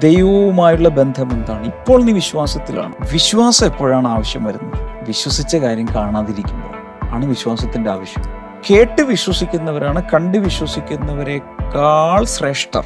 [0.00, 2.92] ദൈവവുമായുള്ള ബന്ധം എന്താണ് ഇപ്പോൾ നീ വിശ്വാസത്തിലാണ്.
[3.12, 5.06] വിശ്വാസം എപ്പോഴാണ് ആവശ്യം വരുന്നത്?
[5.08, 8.22] വിശ്വസിച്ച കാര്യം കാണാതിരിക്കുമ്പോൾ ആണ് വിശ്വാസത്തിന്റെ ആവശ്യം.
[8.70, 12.84] കേട്ട് വിശ്വസിക്കുന്നവരാണ് കണ്ട് വിശ്വസിക്കുന്നവരെക്കാൾ ശ്രേഷ്ഠർ.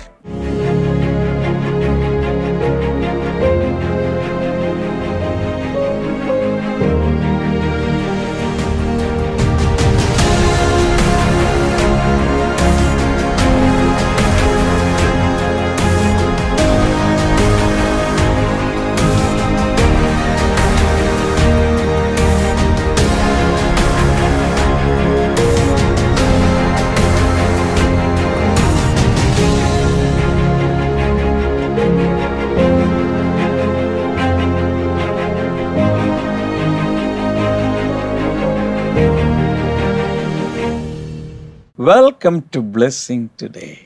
[42.20, 43.76] വെൽക്കം ടു ബ്ലെസ്സിങ് ടുഡേ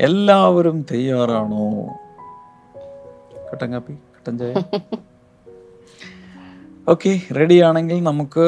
[0.00, 1.96] എല്ലാവരും തയ്യാറാണോ?
[3.52, 4.54] കട്ടൻ കാപ്പി കട്ടൻ ചായ?
[6.88, 8.46] ഓക്കെ റെഡി ആണെങ്കിൽ നമുക്ക്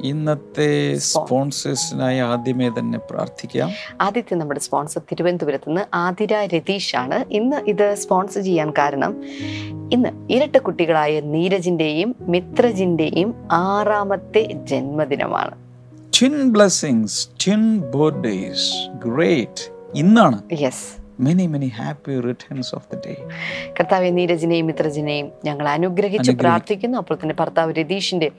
[0.00, 3.70] ഇന്നത്തെ സ്പോൺസേഴ്സിനായി ആദ്യമേ തന്നെ പ്രാർത്ഥിക്കാം.
[4.00, 6.34] ആദ്യത്തെ നമ്മുടെ സ്പോൺസർ തിരുവനന്തപുരത്ത് നിന്ന് ആതിര
[6.96, 9.22] ആണ് ഇന്ന് ഇത് സ്പോൺസർ ചെയ്യാൻ കാരണം
[9.92, 15.67] ഇന്ന് ഇരട്ട കുട്ടികളായ നീരജിന്റെയും മിത്രജിന്റെയും ആറാമത്തെ ജന്മദിനമാണ്.
[16.20, 20.42] Twin blessings twin birthdays great ഇന്നാണ്.
[20.52, 20.86] Yes
[21.20, 23.14] many many happy returns of the day
[23.80, 26.30] കർത്താവ് നീരജിനെയും മിത്രജിനെയും ഞങ്ങൾ അനുഗ്രഹിച്ച്.
[26.30, 26.98] പ്രാർത്ഥിക്കുന്നു.
[26.98, 28.30] അപ്പോൾ തന്നെ ഭർത്താവ് രതീഷിന്റെ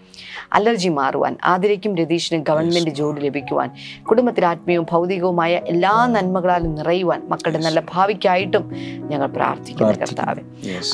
[0.53, 3.71] അലർജി മാറുവാൻ ആതിരയ്ക്കും രതീഷിനും ഗവൺമെന്റ് ജോലി ലഭിക്കുവാൻ
[4.09, 8.71] കുടുംബത്തിൽ ആത്മീയവും ഭൗതികവുമായ എല്ലാ നന്മകളാലും നിറയുവാൻ മക്കളുടെ നല്ല ഭാവിക്കായിട്ടും
[9.07, 10.41] ഞങ്ങൾ പ്രാർത്ഥിക്കുന്നു കർത്താവ്.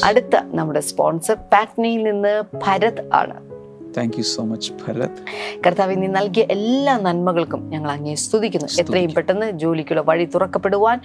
[0.04, 3.55] അടുത്ത നമ്മുടെ സ്പോൺസർ പാറ്റ്നയിൽ നിന്ന് ഭരത് ആണ്.
[3.98, 5.20] Thank you so much Bharat
[5.68, 8.68] കർത്താവ് നീ നൽകിയ എല്ലാ നന്മകൾക്കും ഞങ്ങൾ അങ്ങേ സ്തുതിക്കുന്നു.
[8.80, 11.02] എത്രയും പെട്ടെന്ന് ജോലിക്കുള്ള വഴി തുറക്കപ്പെടുവാൻ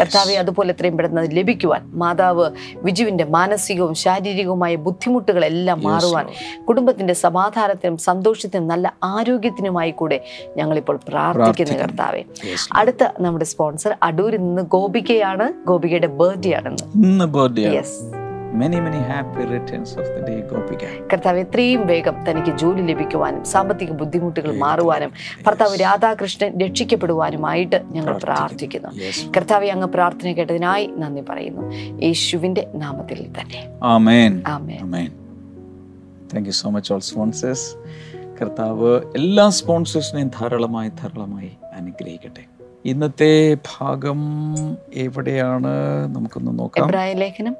[0.00, 6.26] കർത്താവെ അതുപോലെ എത്രയും പെട്ടെന്ന് ലഭിക്കുവാൻ മാതാവ് വിജുവിന്റെ മാനസികവും ശാരീരികവുമായ ബുദ്ധിമുട്ടുകളെല്ലാം മാറുവാൻ
[6.64, 10.24] കുടുംബത്തിന്റെ സമാധാനത്തിനും സന്തോഷത്തിനും നല്ല ആരോഗ്യത്തിനുമായി കൂടെ
[10.56, 12.24] ഞങ്ങളിപ്പോൾ പ്രാർത്ഥിക്കുന്നു കർത്താവെ.
[12.72, 15.52] അടുത്ത നമ്മുടെ സ്പോൺസർ അടൂരിൽ നിന്ന് ഗോപികയാണ്.
[15.66, 17.06] ഗോപികയുടെ ബർത്ത്ഡേ ആണെന്ന്.
[17.06, 20.78] ഇന്ന് birthday yes many many happy returns of the day Gopika
[21.12, 25.10] കർത്താവ് എത്രയും വേഗം തനിക്ക് ജോലി ലഭിക്കുവാനും സാമ്പത്തിക ബുദ്ധിമുട്ടുകൾ മാറുവാനും
[25.46, 28.88] ഭർത്താവ് രാധാകൃഷ്ണൻ രക്ഷിക്കപ്പെടുവാനുമായിട്ട് ഞങ്ങൾ പ്രാർത്ഥിക്കുന്നു.
[29.36, 31.62] കർത്താവ് അങ്ങ് പ്രാർത്ഥന കേട്ടതിനായി നന്ദി പറയുന്നു.
[32.02, 33.60] യേശുവിന്റെ നാമത്തിൽ തന്നെ.
[33.82, 35.10] ആമേൻ ആമേ ആമേൻ
[36.34, 37.68] thank you so much all sponsors
[38.40, 42.44] കർത്താവ് എല്ലാ സ്പോൺസേഴ്സിനെയും ധാരാളമായി ധാരാളമായി അനുഗ്രഹിക്കട്ടെ.
[42.84, 44.20] ഇന്നത്തെ ഭാഗം
[44.94, 45.74] എവിടെയാണ്?
[46.14, 46.90] നമുക്കൊന്ന് നോക്കാം.
[46.90, 47.56] ലേഖനം.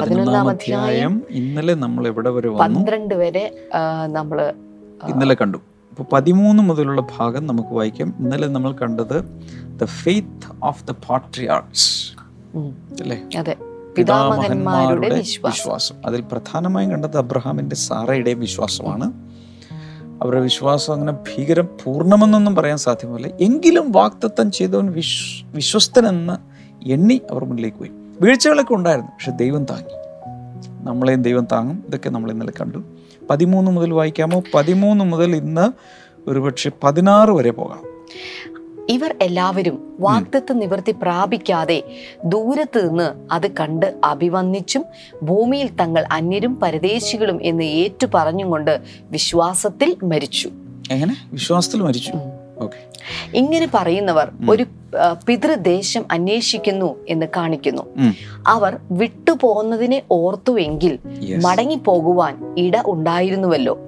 [0.00, 3.44] പതിനൊന്നാം അധ്യായം ഇന്നലെ നമ്മൾ എവിടെ വരെ പന്ത്രണ്ട് വരെ
[4.06, 4.52] നമ്മൾ
[5.08, 5.58] ഇന്നലെ കണ്ടു.
[5.90, 8.14] അപ്പൊ പതിമൂന്ന് മുതലുള്ള ഭാഗം നമുക്ക് വായിക്കാം.
[8.18, 9.24] ഇന്നലെ നമ്മൾ കണ്ടത്
[9.80, 12.12] the faith of the patriarchs
[13.02, 13.18] അല്ലേ?
[13.38, 13.56] അതെ.
[13.96, 15.96] പിതാമഹന്മാരുടെ വിശ്വാസം.
[16.06, 19.12] അതിൽ പ്രധാനമായും കണ്ടത് അബ്രഹാമിന്റെ സാറയുടെ വിശ്വാസമാണ്.
[20.22, 23.26] അവരുടെ വിശ്വാസം അങ്ങനെ ഭീകരം പൂർണമെന്നൊന്നും പറയാൻ സാധ്യമല്ല.
[23.40, 26.36] എങ്കിലും വാക്തത്വം ചെയ്തവൻ വിശ് വിശ്വസ്തനെന്ന്
[26.86, 27.90] എണ്ണി അവർ മുന്നിലേക്ക് പോയി.
[28.20, 29.90] വീഴ്ചകളൊക്കെ ഉണ്ടായിരുന്നു പക്ഷെ ദൈവം താങ്ങി.
[30.84, 31.84] നമ്മളെയും ദൈവം താങ്ങും.
[31.86, 32.78] ഇതൊക്കെ നമ്മൾ ഇന്നലെ കണ്ടു.
[33.30, 34.42] പതിമൂന്ന് മുതൽ വായിക്കാമോ?
[34.54, 35.72] പതിമൂന്ന് മുതൽ ഇന്ന്
[36.30, 37.96] ഒരുപക്ഷെ പതിനാറ് വരെ പോകാം.
[38.88, 41.82] ഇവർ എല്ലാവരും വാഗ്ദത്ത് നിവർത്തി പ്രാപിക്കാതെ
[42.24, 44.84] ദൂരത്ത് നിന്ന് അത് കണ്ട് അഭിവന്ദിച്ചും
[45.22, 50.50] ഭൂമിയിൽ തങ്ങൾ അന്യരും പരദേശികളും എന്ന് ഏറ്റു പറഞ്ഞുകൊണ്ട് വിശ്വാസത്തിൽ മരിച്ചു.
[50.90, 51.16] എങ്ങനെ?
[51.32, 52.12] വിശ്വാസത്തിൽ മരിച്ചു.
[53.34, 54.66] ഇങ്ങനെ പറയുന്നവർ ഒരു
[55.26, 57.82] പിതൃദേശം അന്വേഷിക്കുന്നു എന്ന് കാണിക്കുന്നു.
[58.46, 63.78] അവർ വിട്ടുപോകുന്നതിനെ ഓർത്തുവെങ്കിൽ മടങ്ങി മടങ്ങിപ്പോകുവാൻ ഇട ഉണ്ടായിരുന്നുവല്ലോ.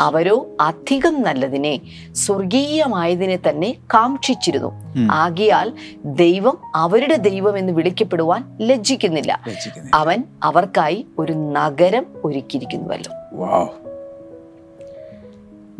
[0.00, 1.80] അവരോ അധികം നല്ലതിനെ
[2.12, 4.72] സ്വർഗീയമായതിനെ തന്നെ കാക്ഷിച്ചിരുന്നു.
[5.10, 5.72] ആകിയാൽ
[6.04, 9.40] ദൈവം അവരുടെ ദൈവം എന്ന് വിളിക്കപ്പെടുവാൻ ലജ്ജിക്കുന്നില്ല.
[9.94, 13.12] അവൻ അവർക്കായി ഒരു നഗരം ഒരുക്കിയിരിക്കുന്നുവല്ലോ.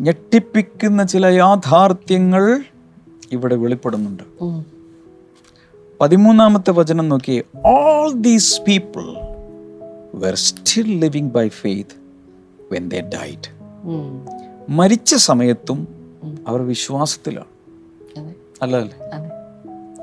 [0.01, 2.63] ഞെട്ടിപ്പിക്കുന്ന ചില യാഥാർത്ഥ്യങ്ങൾ
[3.31, 4.23] ഇവിടെ വെളിപ്പെടുന്നുണ്ട്.
[6.01, 9.03] പതിമൂന്നാമത്തെ വചനം നോക്കിയേ all these people
[10.15, 11.95] were still living by faith
[12.71, 13.49] when they died.
[14.69, 15.87] മരിച്ച സമയത്തും
[16.47, 17.51] അവർ വിശ്വാസത്തിലാണ്.
[18.19, 19.25] അതെ, അല്ല അല്ലേ അതെ.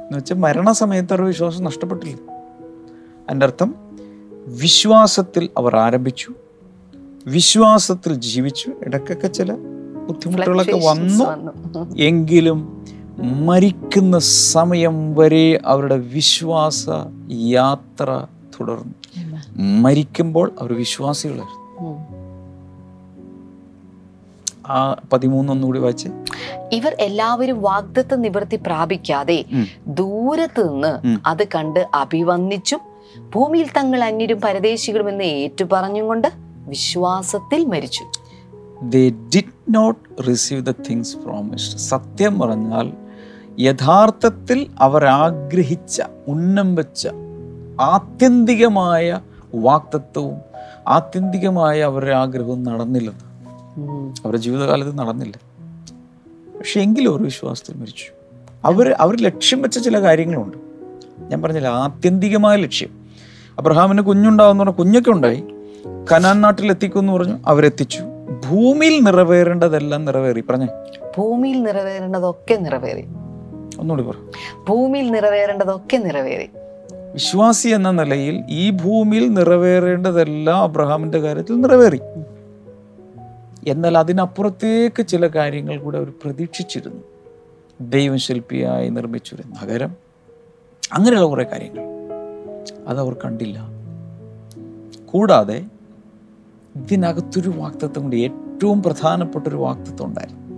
[0.03, 2.17] എന്ന് വെച്ചാൽ മരണസമയത്ത് അവർ വിശ്വാസം നഷ്ടപ്പെട്ടില്ല.
[3.29, 3.75] അതിന്റെ അർത്ഥം
[4.47, 6.35] വിശ്വാസത്തിൽ അവർ ആരംഭിച്ചു
[7.27, 8.73] വിശ്വാസത്തിൽ ജീവിച്ചു.
[8.87, 9.78] ഇടയ്ക്കൊക്കെ ചില
[10.09, 11.25] ബുദ്ധിമുട്ടുകളൊക്കെ വന്നു.
[11.99, 12.85] എങ്കിലും
[13.47, 16.87] മരിക്കുന്ന സമയം വരെ അവരുടെ വിശ്വാസ
[17.31, 18.27] യാത്ര
[18.61, 18.95] തുടർന്നു.
[19.57, 21.89] മരിക്കുമ്പോൾ അവർ വിശ്വാസികളായിരുന്നു.
[21.89, 22.19] ഉം.
[24.73, 26.09] ആ പതിമൂന്നൊന്നുകൂടി വായിച്ച്.
[26.73, 29.45] ഇവർ എല്ലാവരും വാഗ്ദത്ത നിവൃത്തി പ്രാപിക്കാതെ.
[29.87, 32.81] ദൂരത്ത് നിന്ന് അത് കണ്ട് അഭിവന്ദിച്ചും
[33.35, 36.33] ഭൂമിയിൽ തങ്ങൾ അന്യരും പരദേശികളും എന്ന് ഏറ്റുപറഞ്ഞും കൊണ്ട്
[36.67, 38.05] വിശ്വാസത്തിൽ മരിച്ചു.
[38.83, 39.13] They
[39.71, 42.93] not receive the things promised സത്യം പറഞ്ഞാൽ
[43.61, 47.09] യഥാർത്ഥത്തിൽ അവർ ആഗ്രഹിച്ച ഉന്നം വെച്ച
[47.81, 49.21] ആത്യന്തികമായ
[49.55, 50.37] വാക്തത്വവും
[50.89, 53.21] ആത്യന്തികമായ അവരുടെ ആഗ്രഹവും നടന്നില്ലെന്ന്.
[54.25, 55.39] അവരുടെ ജീവിതകാലത്ത് നടന്നില്ല.
[56.59, 58.05] പക്ഷെ എങ്കിലും ഒരു വിശ്വാസത്തിൽ മരിച്ചു.
[58.65, 60.57] അവർ അവർ ലക്ഷ്യം വെച്ച ചില കാര്യങ്ങളുണ്ട്.
[61.21, 62.89] ഞാൻ പറഞ്ഞില്ല ആത്യന്തികമായ ലക്ഷ്യം.
[63.59, 65.45] അബ്രഹാമിന് കുഞ്ഞുണ്ടാവുന്ന പറഞ്ഞാൽ കുഞ്ഞൊക്കെ ഉണ്ടായി.
[66.13, 68.08] കനാൻ നാട്ടിൽ എത്തിക്കും പറഞ്ഞു അവരെത്തിച്ചു.
[68.51, 70.41] ഭൂമിയിൽ നിറവേറേണ്ടതെല്ലാം നിറവേറി.
[70.41, 70.67] പറഞ്ഞേ.
[71.19, 73.05] ഭൂമിയിൽ നിറവേറേണ്ടതൊക്കെ നിറവേറി.
[73.81, 74.15] ഒന്നുകൂടി പറ.
[74.69, 76.51] ഭൂമിയിൽ നിറവേറേണ്ടതൊക്കെ നിറവേറി.
[77.13, 82.01] വിശ്വാസി എന്ന നിലയിൽ ഈ ഭൂമിയിൽ നിറവേറേണ്ടതെല്ലാം അബ്രഹാമിന്റെ കാര്യത്തിൽ നിറവേറി.
[83.69, 87.03] എന്നാൽ അതിനപ്പുറത്തേക്ക് ചില കാര്യങ്ങൾ കൂടെ അവർ പ്രതീക്ഷിച്ചിരുന്നു.
[87.81, 89.97] ദൈവം ശില്പിയായി നിർമ്മിച്ചൊരു നഗരം.
[90.93, 91.83] അങ്ങനെയുള്ള കുറേ കാര്യങ്ങൾ.
[92.89, 93.69] അതവർ കണ്ടില്ല.
[95.07, 95.65] കൂടാതെ
[96.77, 100.49] ഇതിനകത്തൊരു വാക്തത്വം കൊണ്ട് ഏറ്റവും പ്രധാനപ്പെട്ട ഒരു വാക്തത്വം ഉണ്ടായിരുന്നു.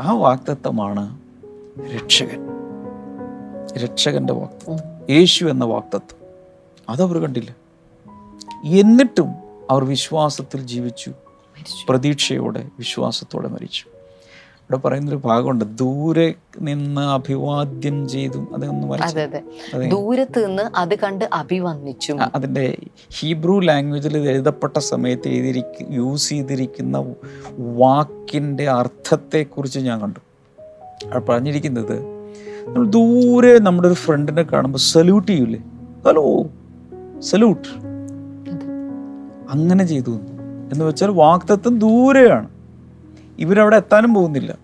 [0.00, 1.20] ആ വാക്തത്വമാണ്
[1.96, 2.46] രക്ഷകൻ.
[3.78, 4.78] രക്ഷകന്റെ വാക്തത്വം.
[5.10, 6.26] യേശു എന്ന വാക്തത്വം.
[6.88, 7.56] അതവർ കണ്ടില്ല.
[8.64, 9.28] എന്നിട്ടും
[9.70, 11.12] അവർ വിശ്വാസത്തിൽ ജീവിച്ചു.
[11.88, 13.89] പ്രതീക്ഷയോടെ വിശ്വാസത്തോടെ മരിച്ചു.
[14.70, 15.64] ഇവിടെ പറയുന്നൊരു ഭാഗമുണ്ട്.
[15.64, 19.42] ദൂരെ നിന്ന് അഭിവാദ്യം ചെയ്തു അതൊന്ന് അതെ അതെ.
[19.74, 19.88] അതെ.
[19.88, 22.12] ദൂരത്ത് നിന്ന് അത് കണ്ട് അഭിവന്ദിച്ചു.
[22.12, 22.78] അതിന്റെ അതിന്റെ
[23.18, 27.14] ഹീബ്രു ലാംഗ്വേജിൽ ഇത് എഴുതപ്പെട്ട സമയത്ത് എഴുതിയിരിക്ക യൂസ് ചെയ്തിരിക്കുന്ന
[27.58, 30.18] വാക്കിന്റെ അർത്ഥത്തെക്കുറിച്ച് ഞാൻ കണ്ടു.
[31.04, 32.02] അവിടെ പറഞ്ഞിരിക്കുന്നത്
[32.66, 35.58] നമ്മൾ ദൂരെ നമ്മുടെ ഒരു ഫ്രണ്ടിനെ കാണുമ്പോൾ സല്യൂട്ട് ചെയ്യൂലേ?
[36.06, 36.46] Hello
[37.20, 37.68] salute.
[39.50, 40.10] അങ്ങനെ ചെയ്തു.
[40.72, 42.59] എന്ന് വെച്ചാൽ വാക്തത്വം ദൂരെയാണ്.
[43.40, 44.58] ഇവരവിടെ എത്താനും പോകുന്നില്ല.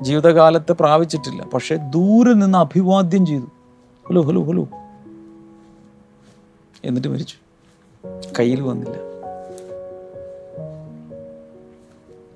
[0.00, 1.42] ജീവിതകാലത്ത് പ്രാപിച്ചിട്ടില്ല.
[1.42, 3.50] പക്ഷെ ദൂരെ നിന്ന് അഭിവാദ്യം ചെയ്തു.
[4.08, 4.68] Hello hello hello.
[6.84, 7.36] എന്നിട്ട് മരിച്ചു.
[8.38, 8.94] കയ്യിൽ വന്നില്ല.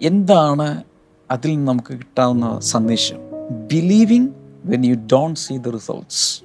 [0.03, 0.85] എന്താണ്
[1.31, 3.17] അതിൽ നിന്ന് നമുക്ക് കിട്ടാവുന്ന സന്ദേശം?
[3.73, 4.29] Believing
[4.65, 6.43] when you don't see the results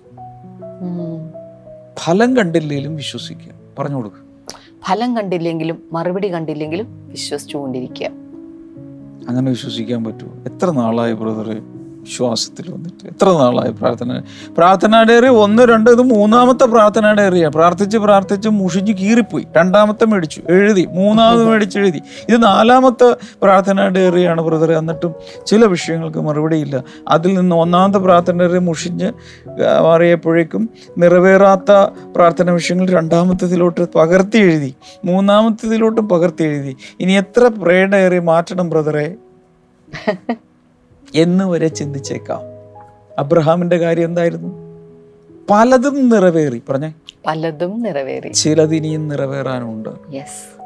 [1.99, 3.51] ഫലം കണ്ടില്ലെങ്കിലും വിശ്വസിക്കുക.
[3.79, 4.21] പറഞ്ഞു കൊടുക്കുക
[4.85, 8.20] ഫലം കണ്ടില്ലെങ്കിലും മറുപടി കണ്ടില്ലെങ്കിലും വിശ്വസിച്ചുകൊണ്ടിരിക്കുക.
[9.29, 10.33] അങ്ങനെ വിശ്വസിക്കാൻ പറ്റുമോ?
[10.45, 11.49] എത്ര നാളായി ബ്രദർ
[12.01, 13.07] വിശ്വാസത്തിൽ വന്നിട്ട്.
[13.07, 14.21] എത്ര നാളായി പ്രാർത്ഥന?
[14.57, 19.47] പ്രാർത്ഥനാ ഡയറി ഒന്ന് രണ്ട് ഇത് മൂന്നാമത്തെ പ്രാർത്ഥന ഡയറിയാണ് പ്രാർത്ഥിച്ച് പ്രാർത്ഥിച്ച് മുഷിഞ്ഞ് കീറിപ്പോയി.
[19.57, 20.85] രണ്ടാമത്തെ മേടിച്ചു എഴുതി.
[20.85, 22.01] മൂന്നാമത് മേടിച്ച് എഴുതി.
[22.29, 25.15] ഇത് നാലാമത്തെ പ്രാർത്ഥനാ ഡയറിയാണ് ബ്രദർ എന്നിട്ടും
[25.45, 29.11] ചില വിഷയങ്ങൾക്ക് മറുപടിയില്ല അതിൽ നിന്ന് ഒന്നാമത്തെ പ്രാർത്ഥന ഡയറി മുഷിഞ്ഞ്
[29.83, 31.71] മാറിയപ്പോഴേക്കും നിറവേറാത്ത
[32.15, 34.75] പ്രാർത്ഥന വിഷയങ്ങൾ രണ്ടാമത്തേതിലോട്ട് പകർത്തി എഴുതി.
[35.05, 36.77] മൂന്നാമത്തേതിലോട്ടും പകർത്തി എഴുതി.
[36.99, 39.15] ഇനി എത്ര പ്രേ ഡയറി മാറ്റണം ബ്രദറെ?
[41.15, 42.39] എന്ന് വരെ ചിന്തിച്ചേക്കാം.
[43.19, 44.71] അബ്രഹാമിന്റെ കാര്യം എന്തായിരുന്നു?
[45.49, 46.61] പലതും നിറവേറി.
[46.69, 46.93] പറഞ്ഞേ.
[47.27, 48.29] പലതും നിറവേറി.
[48.29, 49.89] ചിലതിനിയും നിറവേറാനുണ്ട്.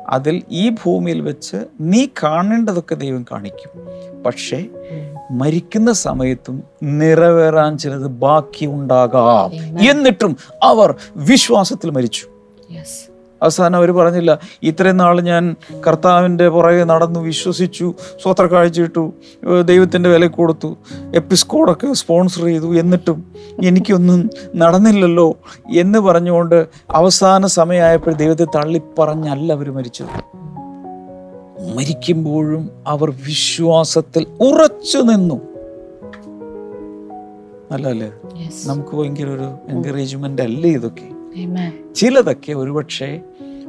[0.10, 3.70] അതിൽ ഈ ഭൂമിയിൽ വെച്ച് നീ കാണേണ്ടതൊക്കെ ദൈവം കാണിക്കും.
[4.24, 4.66] പക്ഷേ
[5.32, 9.54] മരിക്കുന്ന സമയത്തും നിറവേറാൻ ചിലത് ബാക്കി ഉണ്ടാകാം
[9.90, 12.28] എന്നിട്ടും അവർ വിശ്വാസത്തിൽ മരിച്ചു.
[13.46, 15.56] അവസാനം അവർ പറഞ്ഞില്ല ഇത്രയും നാൾ ഞാൻ
[15.88, 19.04] കർത്താവിന്റെ പുറകെ നടന്നു വിശ്വസിച്ചു സ്വത്ര കാഴ്ചയിട്ടു
[19.66, 20.70] ദൈവത്തിന്റെ വില കൊടുത്തു
[21.16, 23.18] എപ്പിസ്കോഡൊക്കെ സ്പോൺസർ ചെയ്തു എന്നിട്ടും
[23.66, 25.28] എനിക്കൊന്നും നടന്നില്ലല്ലോ
[25.76, 30.14] എന്ന് പറഞ്ഞുകൊണ്ട് അവസാന സമയമായപ്പോൾ ദൈവത്തെ തള്ളിപ്പറഞ്ഞല്ല അവർ മരിച്ചത്.
[31.76, 35.38] മരിക്കുമ്പോഴും അവർ വിശ്വാസത്തിൽ ഉറച്ചു നിന്നു.
[37.72, 38.12] അല്ലേ
[38.66, 41.08] നമുക്ക് ഭയങ്കര ഒരു എൻകറേജ്മെന്റ് അല്ലേ ഇതൊക്കെ.
[41.96, 43.10] ചിലതൊക്കെ ഒരുപക്ഷെ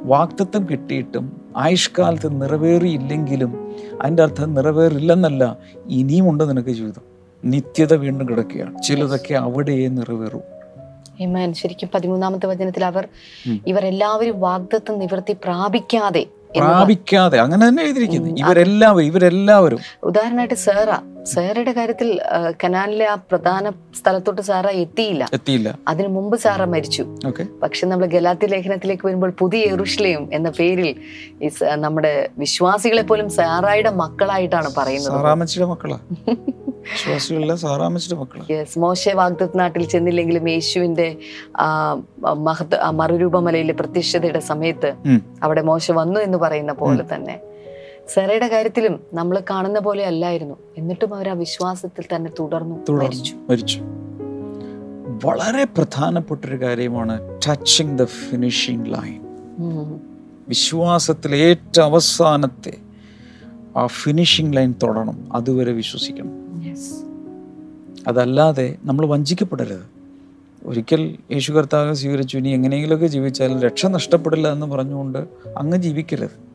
[0.06, 7.02] വാക്തത്വം കിട്ടിയിട്ടും ആയുഷ്കാലത്ത് നിറവേറിയില്ലെങ്കിലും അതിന്റെ അർത്ഥം നിറവേറില്ലെന്നല്ല ഇനിയും ഉണ്ട് നിനക്ക് ജീവിതം
[7.44, 10.40] നിത്യത വീണ്ടും കിടക്കുകയാണ് ചിലതൊക്കെ അവിടെയേ നിറവേറൂ.
[11.52, 13.08] ശരിക്കും പതിമൂന്നാമത്തെ വചനത്തിൽ അവർ.
[13.66, 19.79] ഇവർ എല്ലാവരും വാഗ്ദത്വം നിവർത്തി പ്രാപിക്കാതെ പ്രാപിക്കാതെ അങ്ങനെ തന്നെ എഴുതിയിരിക്കുന്നത് ഇവരെല്ലാവരും ഇവരെല്ലാവരും.
[20.03, 20.91] ഉദാഹരണമായിട്ട് സേറ.
[21.25, 22.21] സേറയുടെ കാര്യത്തിൽ
[22.65, 25.29] കനാലിലെ ആ പ്രധാന സ്ഥലത്തോട്ട് സാറ എത്തിയില്ല.
[25.33, 25.79] എത്തിയില്ല.
[25.88, 27.07] അതിനു മുമ്പ് സാറ മരിച്ചു.
[27.62, 30.97] പക്ഷെ നമ്മൾ ഗലാത്തി ലേഖനത്തിലേക്ക് വരുമ്പോൾ പുതിയ എറുഷ്ലയും എന്ന പേരിൽ
[31.75, 35.12] നമ്മുടെ വിശ്വാസികളെ പോലും സാറായുടെ മക്കളായിട്ടാണ് പറയുന്നത്.
[35.65, 35.99] മക്കളാ?
[37.55, 38.45] സാറാമച്ചിയുടെ മക്കളാ.
[38.50, 41.16] യെസ് മോശെ വാഗ്ദത്ത് നാട്ടിൽ ചെന്നില്ലെങ്കിലും യേശുവിന്റെ
[42.19, 44.95] മഹത് മറുരൂപമലയിലെ പ്രത്യക്ഷതയുടെ സമയത്ത്
[45.43, 47.40] അവിടെ മോശ വന്നു എന്ന് പറയുന്ന പോലെ തന്നെ.
[48.14, 50.55] സെറയുടെ കാര്യത്തിലും നമ്മൾ കാണുന്ന പോലെ അല്ലായിരുന്നു.
[50.78, 53.78] എന്നിട്ടും അവർ ആ വിശ്വാസത്തിൽ തന്നെ തുടർന്നു മരിച്ചു.
[55.25, 59.21] വളരെ പ്രധാനപ്പെട്ടൊരു കാര്യമാണ് ടച്ചിങ് ദ ഫിനിഷിംഗ് ലൈൻ
[60.49, 62.75] വിശ്വാസത്തിലെ വിശ്വാസത്തിൽ ഏറ്റവും അവസാനത്തെ
[63.76, 65.37] ആ ഫിനിഷിംഗ് ലൈൻ തൊടണം.
[65.37, 66.46] അതുവരെ വിശ്വസിക്കണം.
[68.06, 69.96] അതല്ലാതെ നമ്മൾ വഞ്ചിക്കപ്പെടരുത്.
[70.66, 72.36] ഒരിക്കൽ യേശു കർത്താവ് സ്വീകരിച്ചു.
[72.36, 75.18] ഇനി എങ്ങനെയെങ്കിലുമൊക്കെ ജീവിച്ചാലും രക്ഷ നഷ്ടപ്പെടില്ല എന്ന് പറഞ്ഞുകൊണ്ട്
[75.56, 76.46] അങ്ങ് ജീവിക്കരുത്.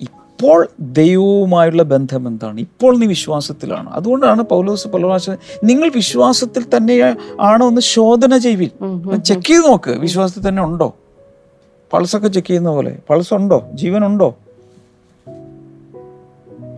[0.00, 2.60] ഇപ്പോൾ ദൈവവുമായുള്ള ബന്ധം എന്താണ്?
[2.60, 3.90] ഇപ്പോൾ നീ വിശ്വാസത്തിലാണ്.
[3.90, 8.70] അതുകൊണ്ടാണ് പൗലോസ് പല പ്രാവശ്യം നിങ്ങൾ വിശ്വാസത്തിൽ തന്നെ ആണോ എന്ന് ശോധന ചെയ്വിൻ.
[9.22, 9.90] ചെക്ക് ചെയ്ത് നോക്ക്.
[9.90, 10.94] വിശ്വാസത്തിൽ തന്നെ ഉണ്ടോ?
[11.92, 12.98] പൾസൊക്കെ ചെക്ക് ചെയ്യുന്ന പോലെ.
[13.10, 14.36] പൾസ് ഉണ്ടോ ജീവനുണ്ടോ?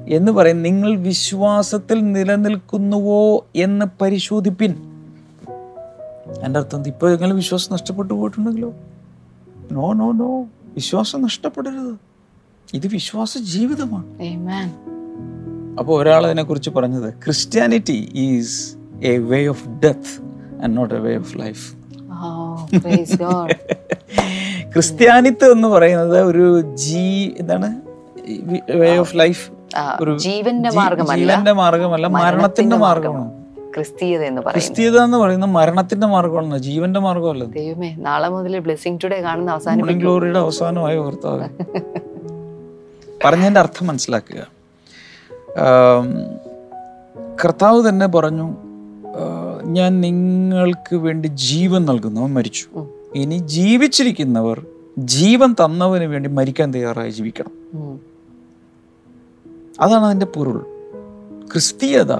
[0.08, 4.74] എന്ന് പറയും നിങ്ങൾ വിശ്വാസത്തിൽ നിലനിൽക്കുന്നുവോ എന്ന് പരിശോധിപ്പിൻ.
[6.44, 8.74] എന്റെ അർത്ഥം ഇപ്പോൾ നിങ്ങൾ വിശ്വാസം നഷ്ടപ്പെട്ടു പോയിട്ടുണ്ടെങ്കിലോ?
[9.72, 10.42] നോ നോ നോ
[10.74, 11.94] വിശ്വാസം നഷ്ടപ്പെടരുത്.
[12.74, 14.18] ഇത് വിശ്വാസ ജീവിതമാണ്.
[15.78, 20.22] അപ്പോൾ ഒരാൾ അതിനെക്കുറിച്ച് പറഞ്ഞത് Christianity is a way of death
[20.62, 21.76] and not a way of life
[22.10, 22.68] Oh.
[24.72, 27.80] ക്രിസ്ത്യാനിത്വം എന്ന് പറയുന്നത് ഒരു ജീ എന്താണ്?
[28.76, 29.55] വേ ഓഫ് ലൈഫ് ആ, ഒരു
[30.18, 33.30] ജീവന്റെ മാർഗമല്ല ജീവന്റെ മാർഗമല്ല മരണത്തിന്റെ മാർഗമാണ്.
[33.74, 34.52] ക്രിസ്തീയത എന്ന് പറയുന്നത്.
[34.52, 40.38] ക്രിസ്തീയത എന്ന് പറയുന്നത് മരണത്തിന്റെ മാർഗമാണ് ജീവന്റെ മാർഗമല്ല ദൈവമേ നാളെ മുതൽ ബ്ലെസിംഗ് ടുഡേ കാണുന്ന അവസാനം ഗ്ലോറിയുടെ
[40.38, 41.48] അവസാനമായി ഓർത്താവ്
[43.24, 44.40] പറഞ്ഞതിന്റെ അർത്ഥം മനസ്സിലാക്കുക.
[47.44, 48.48] കർത്താവ് തന്നെ പറഞ്ഞു
[49.62, 52.66] ഞാൻ നിങ്ങൾക്ക് വേണ്ടി ജീവൻ നൽകുന്നവൻ മരിച്ചു.
[53.14, 54.58] ഇനി ജീവിച്ചിരിക്കുന്നവർ
[54.98, 57.54] ജീവൻ തന്നവന് വേണ്ടി മരിക്കാൻ തയ്യാറായി ജീവിക്കണം.
[59.80, 60.66] അതാണ് അതിന്റെ പൊരുൾ.
[61.52, 62.12] ക്രിസ്തീയത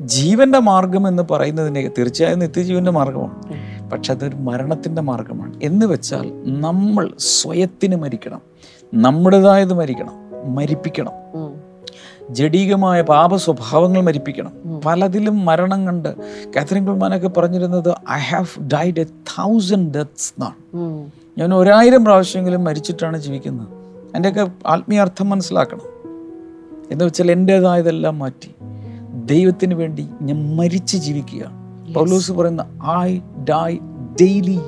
[0.00, 3.42] ജീവന്റെ മാർഗം എന്ന് പറയുന്നതിനെ തീർച്ചയായും നിത്യജീവന്റെ മാർഗമാണ്.
[3.90, 5.60] പക്ഷെ അതൊരു മരണത്തിന്റെ മാർഗമാണ്.
[5.62, 8.40] എന്ന് വെച്ചാൽ നമ്മൾ സ്വയത്തിന് മരിക്കണം.
[8.94, 10.12] നമ്മുടേതായത് മരിക്കണം.
[10.54, 11.12] മരിപ്പിക്കണം.
[12.30, 14.80] ജഡീകമായ പാപ സ്വഭാവങ്ങൾ മരിപ്പിക്കണം.
[14.86, 16.14] പലതിലും മരണം കണ്ട്
[16.56, 20.54] കാത്തറിൻ കുൽമാനൊക്കെ പറഞ്ഞിരുന്നത് I have died a thousand deaths എന്നാണ്.
[21.38, 23.68] ഞാൻ ഒരായിരം പ്രാവശ്യമെങ്കിലും മരിച്ചിട്ടാണ് ജീവിക്കുന്നത്.
[24.16, 25.95] എന്റെയൊക്കെ ആത്മീയാർത്ഥം മനസ്സിലാക്കണം.
[26.90, 28.50] എന്ന് വെച്ചാൽ എന്റേതായതെല്ലാം മാറ്റി.
[29.24, 31.50] ദൈവത്തിന് വേണ്ടി ഞാൻ മരിച്ച് ജീവിക്കുക
[31.94, 32.66] പൗലോസ് പറയുന്ന
[32.98, 33.76] ഐ ഡൈ
[34.20, 34.58] ഡെയിലി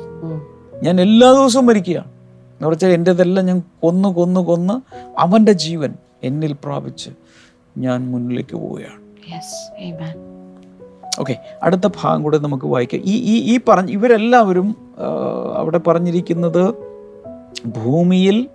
[0.83, 2.07] ഞാൻ എല്ലാ ദിവസവും മരിക്കുകയാണ്.
[2.07, 4.75] എന്ന് വെച്ചാൽ എന്റെതെല്ലാം ഞാൻ കൊന്ന് കൊന്ന് കൊന്ന്
[5.19, 7.11] അവന്റെ ജീവൻ എന്നിൽ പ്രാപിച്ച്
[7.79, 8.99] ഞാൻ മുന്നിലേക്ക് പോവുകയാണ്.
[11.21, 13.01] ഓക്കെ അടുത്ത ഭാഗം കൂടെ നമുക്ക് വായിക്കാം.
[13.05, 14.77] ഈ ഈ ഈ പറഞ്ഞ ഇവരെല്ലാവരും
[15.55, 16.75] അവിടെ പറഞ്ഞിരിക്കുന്നത്
[17.67, 18.49] ഭൂമിയിൽ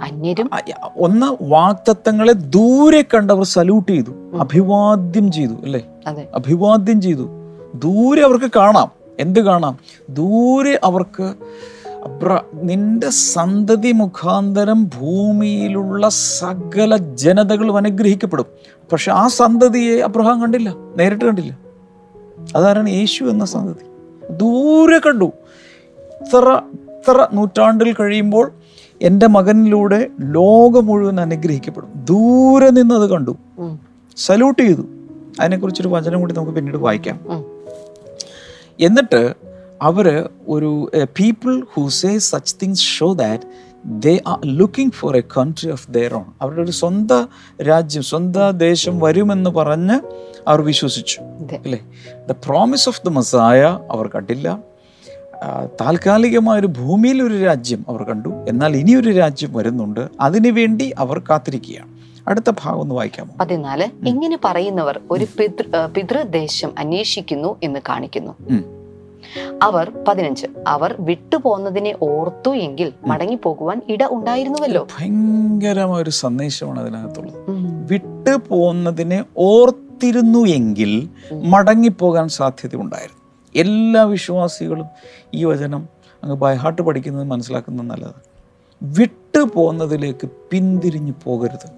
[0.00, 0.50] അന്യരും
[0.96, 4.10] ഒന്ന് വാക്തത്വങ്ങളെ ദൂരെ കണ്ടവർ സല്യൂട്ട് ചെയ്തു
[4.40, 5.86] അഭിവാദ്യം ചെയ്തു അല്ലേ?
[6.34, 7.28] അഭിവാദ്യം ചെയ്തു.
[7.74, 8.90] ദൂരെ അവർക്ക് കാണാം.
[9.18, 9.78] എന്ത് കാണാം?
[10.10, 11.34] ദൂരെ അവർക്ക്
[12.54, 18.46] നിന്റെ സന്തതി മുഖാന്തരം ഭൂമിയിലുള്ള സകല ജനതകളും അനുഗ്രഹിക്കപ്പെടും.
[18.92, 21.58] പക്ഷെ ആ സന്തതിയെ അബ്രഹാം കണ്ടില്ല നേരിട്ട് കണ്ടില്ല.
[22.56, 22.90] അതാരാണ്?
[22.90, 23.86] യേശു എന്ന സന്തതി.
[24.32, 25.24] ദൂരെ കണ്ടു.
[25.24, 28.52] ഇത്ര ഇത്ര നൂറ്റാണ്ടിൽ കഴിയുമ്പോൾ
[29.02, 31.92] എന്റെ മകനിലൂടെ ലോകം മുഴുവൻ അനുഗ്രഹിക്കപ്പെടും.
[32.04, 33.36] ദൂരെ നിന്ന് അത് കണ്ടു.
[34.16, 34.82] സല്യൂട്ട് ചെയ്തു.
[35.40, 37.20] അതിനെക്കുറിച്ചൊരു വചനം കൂടി നമുക്ക് പിന്നീട് വായിക്കാം.
[38.80, 39.34] എന്നിട്ട്
[39.82, 43.42] അവർ ഒരു people who say such things show that
[43.84, 47.28] they are looking for a country of their own അവരുടെ ഒരു സ്വന്തം
[47.62, 50.00] രാജ്യം സ്വന്തം ദേശം വരുമെന്ന് പറഞ്ഞ്
[50.48, 51.20] അവർ വിശ്വസിച്ചു.
[51.20, 51.80] അല്ലേ?
[52.28, 54.58] The promise of the Messiah അവർ കണ്ടില്ല.
[55.80, 58.28] താൽക്കാലികമായ ഒരു ഭൂമിയിൽ ഒരു രാജ്യം അവർ കണ്ടു.
[58.48, 60.08] എന്നാൽ ഇനിയൊരു രാജ്യം വരുന്നുണ്ട്.
[60.20, 61.96] അതിനുവേണ്ടി അവർ കാത്തിരിക്കുകയാണ്.
[62.28, 63.30] അടുത്ത ഭാഗം ഒന്ന് വായിക്കാമോ?
[63.40, 68.34] പതിനാല് ഇങ്ങനെ പറയുന്നവർ ഒരു പിതൃ പിതൃദേശം അന്വേഷിക്കുന്നു എന്ന് കാണിക്കുന്നു.
[69.62, 74.88] അവർ പതിനഞ്ച് അവർ വിട്ടുപോന്നതിനെ ഓർത്തു എങ്കിൽ മടങ്ങി പോകുവാൻ ഇട ഉണ്ടായിരുന്നുവല്ലോ.
[75.00, 77.50] ഭയങ്കരമായ ഒരു സന്ദേശമാണ് അതിനകത്തുള്ളത്.
[77.50, 77.86] ഉം.
[77.86, 83.25] വിട്ടു പോകുന്നതിനെ ഓർത്തിരുന്നു എങ്കിൽ മടങ്ങിപ്പോകാൻ സാധ്യത ഉണ്ടായിരുന്നു
[83.56, 84.86] എല്ലാ വിശ്വാസികളും
[85.34, 85.88] ഈ വചനം
[86.24, 88.36] അങ്ങ് ബൈ ഹാർട്ട് പഠിക്കുന്നത് മനസ്സിലാക്കുന്നത് നല്ലതാണ്.
[88.82, 91.70] വിട്ടു പോകുന്നതിലേക്ക് പിന്തിരിഞ്ഞു പോകരുത്.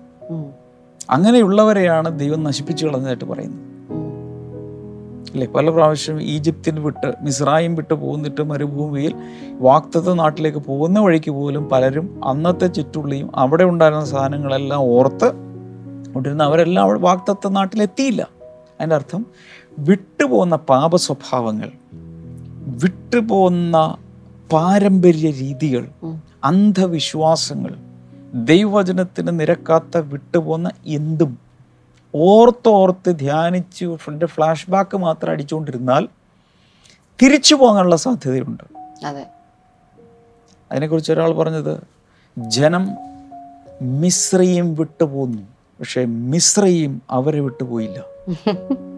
[1.11, 3.69] അങ്ങനെയുള്ളവരെയാണ് ദൈവം നശിപ്പിച്ചു കളഞ്ഞതായിട്ട് പറയുന്നത്.
[5.33, 5.47] അല്ലേ?
[5.47, 9.15] പല പ്രാവശ്യം ഈജിപ്തിന് വിട്ട് മിസ്രായും വിട്ട് പോകുന്നിട്ട് മരുഭൂമിയിൽ
[9.59, 15.33] വാക്തത്വ നാട്ടിലേക്ക് പോകുന്ന വഴിക്ക് പോലും പലരും അന്നത്തെ ചുറ്റുള്ളിയും അവിടെ ഉണ്ടായിരുന്ന സാധനങ്ങളെല്ലാം ഓർത്ത്
[16.13, 18.23] കൊണ്ടിരുന്ന അവരെല്ലാം വാക്തത്വ നാട്ടിലെത്തിയില്ല.
[18.81, 19.27] അതിന്റെ അർത്ഥം
[19.79, 21.73] വിട്ടുപോകുന്ന പാപ സ്വഭാവങ്ങൾ
[22.61, 23.97] വിട്ടുപോകുന്ന
[24.53, 25.89] പാരമ്പര്യ രീതികൾ
[26.45, 27.75] അന്ധവിശ്വാസങ്ങൾ
[28.35, 31.39] ദൈവവചനത്തിന് നിരക്കാത്ത വിട്ടുപോകുന്ന എന്തും
[32.15, 36.09] ഓർത്തോർത്ത് ധ്യാനിച്ച് ഫ്രണ്ട് ഫ്ലാഷ് ബാക്ക് മാത്രം അടിച്ചുകൊണ്ടിരുന്നാൽ
[37.23, 38.65] തിരിച്ചു പോകാനുള്ള സാധ്യതയുണ്ട്.
[39.07, 39.27] അതെ.
[40.73, 41.81] അതിനെക്കുറിച്ച് ഒരാൾ പറഞ്ഞത്
[42.39, 42.89] ജനം
[43.83, 45.43] മിശ്രയും വിട്ടുപോന്നു
[45.81, 47.99] പക്ഷേ മിശ്രയും അവരെ വിട്ടുപോയില്ല.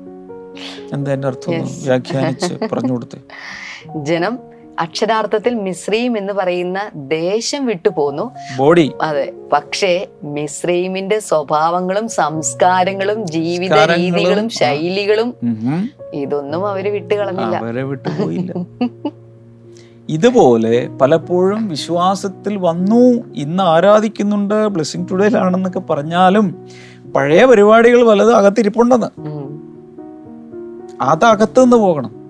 [0.92, 1.52] എന്താ എന്റെ അർത്ഥം?
[1.82, 3.18] വ്യാഖ്യാനിച്ച് പറഞ്ഞു കൊടുത്തേ.
[4.08, 4.34] ജനം
[4.78, 6.78] അക്ഷരാർത്ഥത്തിൽ മിശ്രീം എന്ന് പറയുന്ന
[7.12, 8.24] ദേശം വിട്ടുപോന്നു
[8.58, 9.24] ബോഡി അതെ.
[9.52, 9.90] പക്ഷേ
[10.36, 15.30] മിശ്രീമിന്റെ സ്വഭാവങ്ങളും സംസ്കാരങ്ങളും ജീവിത രീതികളും ശൈലികളും
[16.20, 18.52] ഇതൊന്നും അവർ വിട്ടുകളഞ്ഞില്ല അവരെ വിട്ടുപോയില്ല
[20.08, 23.02] ഇതുപോലെ പലപ്പോഴും വിശ്വാസത്തിൽ വന്നു
[23.36, 26.46] ഇന്ന് ആരാധിക്കുന്നുണ്ട് ബ്ലെസ്സിങ് ടുഡേയിലാണെന്നൊക്കെ പറഞ്ഞാലും
[27.14, 29.08] പഴയ പരിപാടികൾ വലത് അകത്തിരിപ്പുണ്ടെന്ന്.
[31.00, 31.08] ഉം.
[31.08, 32.20] അത് അകത്ത് നിന്ന് പോകണം.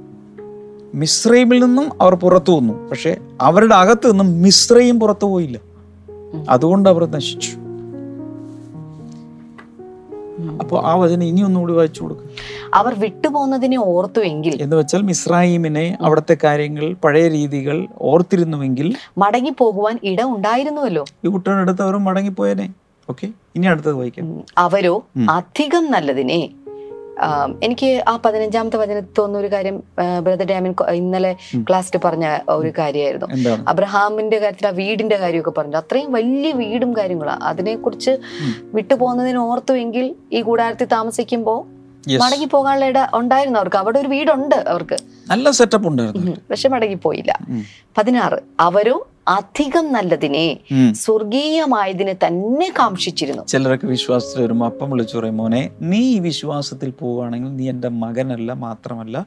[0.94, 2.88] മിശ്രൈമിൽ നിന്നും അവർ പുറത്തു വന്നു.
[2.88, 5.58] പക്ഷെ അവരുടെ അകത്ത് നിന്നും മിശ്രയും പുറത്തു പോയില്ല.
[6.48, 7.50] അതുകൊണ്ട് അവർ നശിച്ചു.
[10.60, 12.30] അപ്പോൾ ആ വചനം ഇനി ഒന്നുകൂടി വായിച്ചു കൊടുക്കും.
[12.74, 21.04] അവർ വിട്ടുപോകുന്നതിനെ ഓർത്തുവെങ്കിൽ എന്ന് വെച്ചാൽ മിസ്രൈമിനെ അവിടുത്തെ കാര്യങ്ങൾ പഴയ രീതികൾ ഓർത്തിരുന്നുവെങ്കിൽ മടങ്ങി പോകുവാൻ ഇട ഉണ്ടായിരുന്നുവല്ലോ.
[21.24, 22.74] ഈ കുട്ടനെടുത്ത് അവർ മടങ്ങിപ്പോയനെ.
[23.10, 23.28] ഓക്കെ?
[23.56, 24.40] ഇനി അടുത്തത് വായിക്കാം.
[24.58, 26.50] അവരോ അധികം നല്ലതിനെ
[27.62, 29.82] എനിക്ക് ആ പതിനഞ്ചാമത്തെ വചനത്തിൽ തോന്നുന്ന ഒരു കാര്യം
[30.22, 31.32] ബ്രദർ ഡാമിൻ ഇന്നലെ.
[31.56, 33.26] ക്ലാസ്സിൽ പറഞ്ഞ ഒരു കാര്യമായിരുന്നു.
[33.68, 35.76] അബ്രഹാമിന്റെ കാര്യത്തിൽ ആ വീടിന്റെ കാര്യമൊക്കെ പറഞ്ഞു.
[35.76, 38.18] അത്രയും വലിയ വീടും കാര്യങ്ങളാണ് അതിനെക്കുറിച്ച്.
[38.74, 41.60] വിട്ടുപോകുന്നതിന് ഓർത്തുവെങ്കിൽ ഈ കൂടാരത്തിൽ താമസിക്കുമ്പോൾ
[42.20, 43.76] മടങ്ങി പോകാനുള്ള ഇട ഉണ്ടായിരുന്നു അവർക്ക്.
[43.76, 44.96] അവിടെ ഒരു വീടുണ്ട് അവർക്ക്.
[45.30, 46.32] നല്ല സെറ്റപ്പ് ഉണ്ടായിരുന്നു.
[46.50, 47.32] പക്ഷെ മടങ്ങി പോയില്ല.
[47.98, 48.38] പതിനാറ്.
[48.60, 50.58] അവരോ അധികം നല്ലതിനെ.
[50.92, 53.42] സ്വർഗീയമായതിനെ തന്നെ കാക്ഷിച്ചിരുന്നു.
[53.46, 59.26] ചിലരൊക്കെ വിശ്വാസത്തിൽ വരുമ്പോൾ അപ്പം വിളിച്ചു പറയും മോനെ നീ ഈ വിശ്വാസത്തിൽ പോവുകയാണെങ്കിൽ നീ എന്റെ മകനല്ല മാത്രമല്ല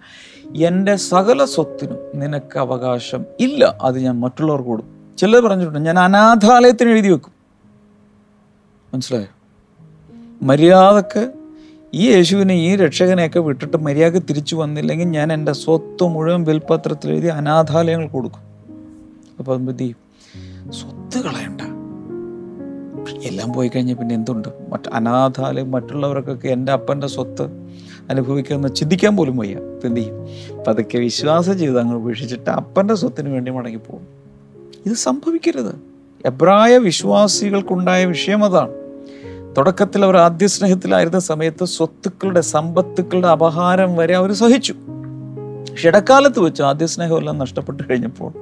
[0.56, 3.78] എന്റെ സകല സ്വത്തിനും നിനക്ക് അവകാശം ഇല്ല.
[3.82, 5.18] അത് ഞാൻ മറ്റുള്ളവർക്ക് കൊടുക്കും.
[5.18, 7.34] ചിലർ പറഞ്ഞിട്ടുണ്ട് ഞാൻ അനാഥാലയത്തിന് എഴുതി വെക്കും.
[8.94, 9.28] മനസ്സിലായോ?
[10.42, 11.32] മര്യാദയ്ക്ക്
[11.94, 18.08] ഈ യേശുവിനെ ഈ രക്ഷകനെയൊക്കെ വിട്ടിട്ട് മര്യാദയ്ക്ക് തിരിച്ചു വന്നില്ലെങ്കിൽ ഞാൻ എന്റെ സ്വത്ത് മുഴുവൻ വിൽപത്രത്തിൽ എഴുതി അനാഥാലയങ്ങൾ
[18.08, 18.53] കൊടുക്കും.
[19.40, 19.98] അപ്പോൾ എന്ത് ചെയ്യും?
[20.72, 21.62] സ്വത്ത് കളയണ്ട.
[23.24, 24.48] എല്ലാം പോയി കഴിഞ്ഞാൽ പിന്നെ എന്തുണ്ട്?
[24.70, 27.44] മറ്റ് അനാഥാലയം മറ്റുള്ളവർക്കൊക്കെ എന്റെ അപ്പന്റെ സ്വത്ത്
[28.10, 29.58] അനുഭവിക്കുന്ന ചിന്തിക്കാൻ പോലും വയ്യ.
[29.86, 30.28] എന്ത് ചെയ്യും?
[30.68, 34.08] പതുക്കെ വിശ്വാസ അങ്ങ് ഉപേക്ഷിച്ചിട്ട് അപ്പന്റെ സ്വത്തിന് വേണ്ടി മടങ്ങിപ്പോകും
[34.86, 35.76] ഇത് സംഭവിക്കരുത്.
[36.26, 38.72] എബ്രായ വിശ്വാസികൾക്കുണ്ടായ വിഷയം അതാണ്.
[39.58, 44.76] തുടക്കത്തിൽ അവർ ആദ്യ സ്നേഹത്തിലായിരുന്ന സമയത്ത് സ്വത്തുക്കളുടെ സമ്പത്തുക്കളുടെ അപഹാരം വരെ അവർ സഹിച്ചു.
[45.72, 48.34] പക്ഷെ ഇടക്കാലത്ത് വെച്ച് ആദ്യ സ്നേഹമെല്ലാം നഷ്ടപ്പെട്ടു കഴിഞ്ഞപ്പോൾ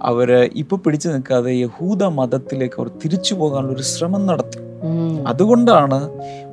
[0.00, 4.58] അവർ ഇപ്പൊ പിടിച്ചു നിൽക്കാതെ യഹൂദ മതത്തിലേക്ക് അവർ തിരിച്ചു പോകാനുള്ള ഒരു ശ്രമം നടത്തി.
[5.26, 6.08] അതുകൊണ്ടാണ്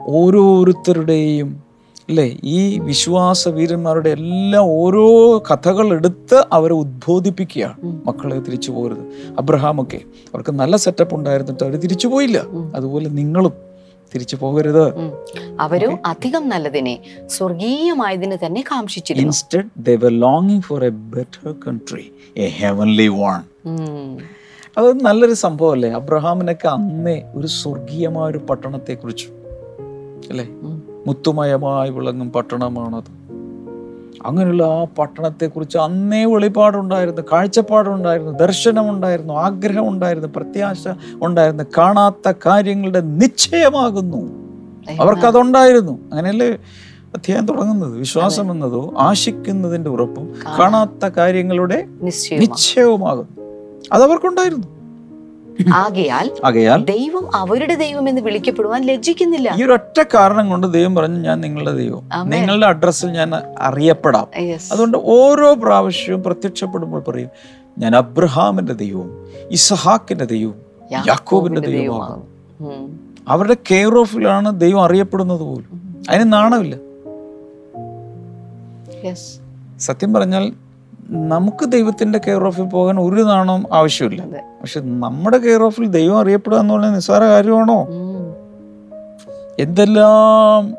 [0.07, 1.65] ഓരോരുത്തരുടെയും
[2.09, 5.05] അല്ലേ ഈ വിശ്വാസ വീരന്മാരുടെ എല്ലാം ഓരോ
[5.51, 7.75] കഥകൾ എടുത്ത് അവരെ ഉദ്ബോധിപ്പിക്കുകയാണ്
[8.07, 9.03] മക്കളെ തിരിച്ചു പോകരുത്
[9.37, 9.97] അബ്രഹാമൊക്കെ
[10.33, 12.37] അവർക്ക് നല്ല സെറ്റപ്പ് ഉണ്ടായിരുന്നിട്ട് അവർ തിരിച്ചു പോയില്ല.
[12.75, 13.64] അതുപോലെ നിങ്ങളും
[14.15, 14.93] തിരിച്ചു പോകരുത്.
[15.59, 19.27] അവരും അധികം നല്ലതിനെ സ്വർഗീയമായതിന് തന്നെ കാംക്ഷിച്ചിരുന്നു.
[19.27, 23.41] Instead they were ലോങ്ങിങ് for a better country a heavenly one.
[24.77, 25.89] അത് നല്ലൊരു സംഭവമല്ലേ?
[25.89, 29.27] അബ്രഹാമിനൊക്കെ അന്നേ ഒരു സ്വർഗീയമായ ഒരു പട്ടണത്തെ കുറിച്ചു
[30.29, 30.47] അല്ലേ.
[31.07, 33.24] മുത്തുമയമായി വിളങ്ങും പട്ടണമാണത്.
[34.25, 40.87] അങ്ങനെയുള്ള ആ പട്ടണത്തെക്കുറിച്ച് അന്നേ വെളിപാടുണ്ടായിരുന്നു കാഴ്ചപ്പാടുണ്ടായിരുന്നു ദർശനമുണ്ടായിരുന്നു ആഗ്രഹമുണ്ടായിരുന്നു പ്രത്യാശ
[41.21, 44.45] ഉണ്ടായിരുന്നു കാണാത്ത കാര്യങ്ങളുടെ നിശ്ചയമാകുന്നു.
[44.99, 45.91] അവർക്കതുണ്ടായിരുന്നു.
[45.91, 46.51] അങ്ങനെയല്ലേ
[47.15, 47.97] അധ്യായം തുടങ്ങുന്നത്?
[47.97, 51.85] വിശ്വാസം എന്നതോ ആശിക്കുന്നതിന്റെ ഉറപ്പും കാണാത്ത കാര്യങ്ങളുടെ
[52.35, 53.41] നിശ്ചയവുമാകുന്നു.
[53.91, 54.74] അതവർക്കുണ്ടായിരുന്നു.
[55.73, 59.55] ആകയാൽ ആകയാൽ ദൈവം അവരുടെ ദൈവം എന്ന് വിളിക്കപ്പെടുവാൻ ലജ്ജിക്കുന്നില്ല.
[59.59, 62.29] ഈ ഒരൊറ്റ കാരണം കൊണ്ട് ദൈവം പറഞ്ഞു ഞാൻ നിങ്ങളുടെ ദൈവം.
[62.29, 64.27] നിങ്ങളുടെ അഡ്രസ്സിൽ ഞാൻ അറിയപ്പെടാം.
[64.71, 67.29] അതുകൊണ്ട് ഓരോ പ്രാവശ്യവും പ്രത്യക്ഷപ്പെടുമ്പോൾ പറയും
[67.77, 70.55] ഞാൻ അബ്രഹാമിന്റെ ദൈവവും ഇസഹാക്കിന്റെ ദൈവവും
[70.91, 72.23] യാക്കോബിന്റെ ദൈവവും.
[73.27, 76.03] അവരുടെ കെയർ ഓഫിലാണ് ദൈവം അറിയപ്പെടുന്നത് പോലും.
[76.09, 76.75] അതിന് നാണമില്ല.
[79.79, 80.64] സത്യം പറഞ്ഞാൽ
[81.09, 84.21] നമുക്ക് ദൈവത്തിന്റെ കെയർ ഓഫിൽ പോകാൻ ഒരു നാണം ആവശ്യമില്ല
[84.61, 87.87] പക്ഷെ നമ്മുടെ കെയർ ഓഫിൽ ദൈവം അറിയപ്പെടുക എന്ന് പറഞ്ഞാൽ നിസ്സാര കാര്യമാണോ
[89.59, 90.77] എന്തെല്ലാം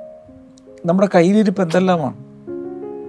[0.87, 2.17] നമ്മുടെ കയ്യിലിരിപ്പ് എന്തെല്ലാമാണ്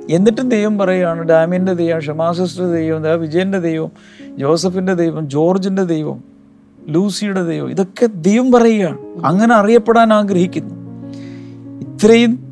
[0.10, 3.92] എന്നിട്ടും ദൈവം പറയുകയാണ് ഡാമിന്റെ ദൈവം ഷമാസിസ്റ്റർ ദൈവം വിജയന്റെ വിജയന്റെ ദൈവം
[4.38, 6.24] ജോസഫിന്റെ ദൈവം ജോർജിന്റെ ദൈവം
[6.90, 10.76] ലൂസിയുടെ ദൈവം ഇതൊക്കെ ദൈവം പറയുകയാണ് അങ്ങനെ അറിയപ്പെടാൻ ആഗ്രഹിക്കുന്നു
[11.82, 12.48] ഇത്രയും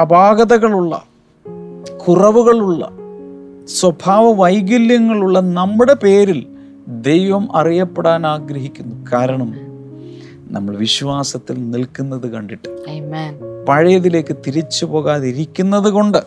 [0.00, 1.11] അപാകതകളുള്ള
[2.06, 2.82] കുറവുകളുള്ള
[3.68, 6.46] സ്വഭാവ വൈകല്യങ്ങളുള്ള നമ്മുടെ പേരിൽ
[7.00, 9.50] ദൈവം അറിയപ്പെടാൻ ആഗ്രഹിക്കുന്നു കാരണം
[10.46, 12.68] നമ്മൾ വിശ്വാസത്തിൽ നിൽക്കുന്നത് കണ്ടിട്ട്.
[13.68, 16.18] പഴയതിലേക്ക് തിരിച്ചു പോകാതിരിക്കുന്നത് കൊണ്ട്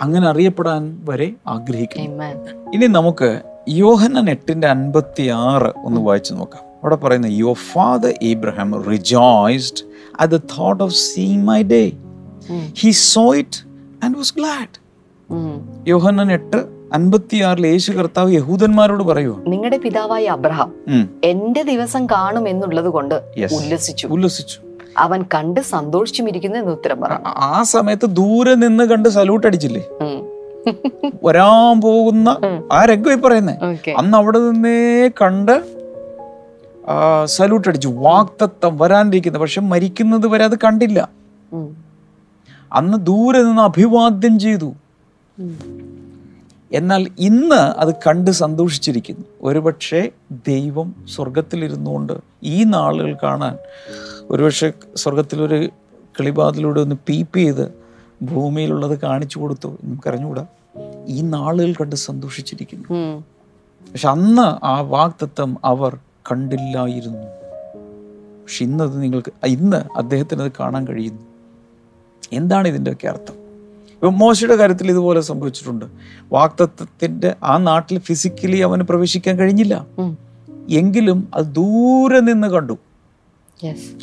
[0.00, 2.36] അങ്ങനെ അറിയപ്പെടാൻ വരെ ആഗ്രഹിക്കുന്നു Amen.
[2.74, 9.82] ഇനി നമുക്ക് യോഹനൻ എട്ടിന്റെ അൻപത്തി ആറ് ഒന്ന് വായിച്ചു നോക്കാം അവിടെ പറയുന്നത് your father Abraham rejoiced
[10.20, 11.92] at the thought of see my day.
[12.78, 13.67] He saw it
[14.04, 14.88] and was glad
[15.88, 16.56] Yohannan എട്ട്
[16.92, 20.72] അൻപത്തിയാറിൽ യേശു കർത്താവ് യഹൂദന്മാരോട് പറയുക നിങ്ങളുടെ പിതാവായ അബ്രഹാം.
[21.24, 23.14] എന്റെ ദിവസം കാണും എന്നുള്ളത് കൊണ്ട്.
[23.56, 24.06] ഉല്ലസിച്ചു.
[24.06, 24.58] ഉല്ലസിച്ചു.
[24.98, 29.86] അവൻ കണ്ട് സന്തോഷിച്ചുമിരിക്കുന്നു എന്ന് ഉത്തരം പറഞ്ഞു ആ- സമയത്ത് ദൂരെ നിന്ന് കണ്ട് സല്യൂട്ട് അടിച്ചില്ലേ.
[31.24, 32.36] വരാൻ പോകുന്ന
[32.72, 33.54] ആ രംഗം പറയുന്നേ.
[33.70, 35.78] ഓക്കെ അന്ന് അവിടെ നിന്നേ കണ്ട്
[37.24, 37.88] സല്യൂട്ട് അടിച്ചു.
[37.88, 41.08] വാക്തത്വം വരാനിരിക്കുന്നത് പക്ഷെ മരിക്കുന്നത് വരെ അത് കണ്ടില്ല.
[42.72, 44.74] അന്ന് ദൂരെ നിന്ന് അഭിവാദ്യം ചെയ്തു.
[46.72, 49.24] എന്നാൽ ഇന്ന് അത് കണ്ട് സന്തോഷിച്ചിരിക്കുന്നു.
[49.42, 50.12] ഒരുപക്ഷെ
[50.48, 53.58] ദൈവം സ്വർഗത്തിലിരുന്നുകൊണ്ട് ഈ നാളുകൾ കാണാൻ
[54.30, 55.68] ഒരുപക്ഷെ സ്വർഗത്തിലൊരു
[56.18, 57.72] കിളിപാതിലൂടെ ഒന്ന് പീപ്പ് ചെയ്ത്
[58.22, 59.68] ഭൂമിയിലുള്ളത് കാണിച്ചു കൊടുത്തു.
[59.84, 60.46] നമുക്കറിഞ്ഞുകൂടാ
[61.06, 63.24] ഈ നാളുകൾ കണ്ട് സന്തോഷിച്ചിരിക്കുന്നു.
[63.92, 65.98] പക്ഷെ അന്ന് ആ വാക്തത്വം അവർ
[66.32, 67.24] കണ്ടില്ലായിരുന്നു.
[68.42, 71.27] പക്ഷെ ഇന്നത് നിങ്ങൾക്ക് ഇന്ന് അദ്ദേഹത്തിനത് അത് കാണാൻ കഴിയുന്നു.
[72.32, 73.34] എന്താണ് ഇതിന്റെയൊക്കെ അർത്ഥം?
[73.94, 75.84] ഇപ്പം മോശയുടെ കാര്യത്തിൽ ഇതുപോലെ സംഭവിച്ചിട്ടുണ്ട്.
[76.32, 79.86] വാക്തത്വത്തിന്റെ ആ നാട്ടിൽ ഫിസിക്കലി അവന് പ്രവേശിക്കാൻ കഴിഞ്ഞില്ല.
[80.70, 82.78] എങ്കിലും അത് ദൂരെ നിന്ന് കണ്ടു.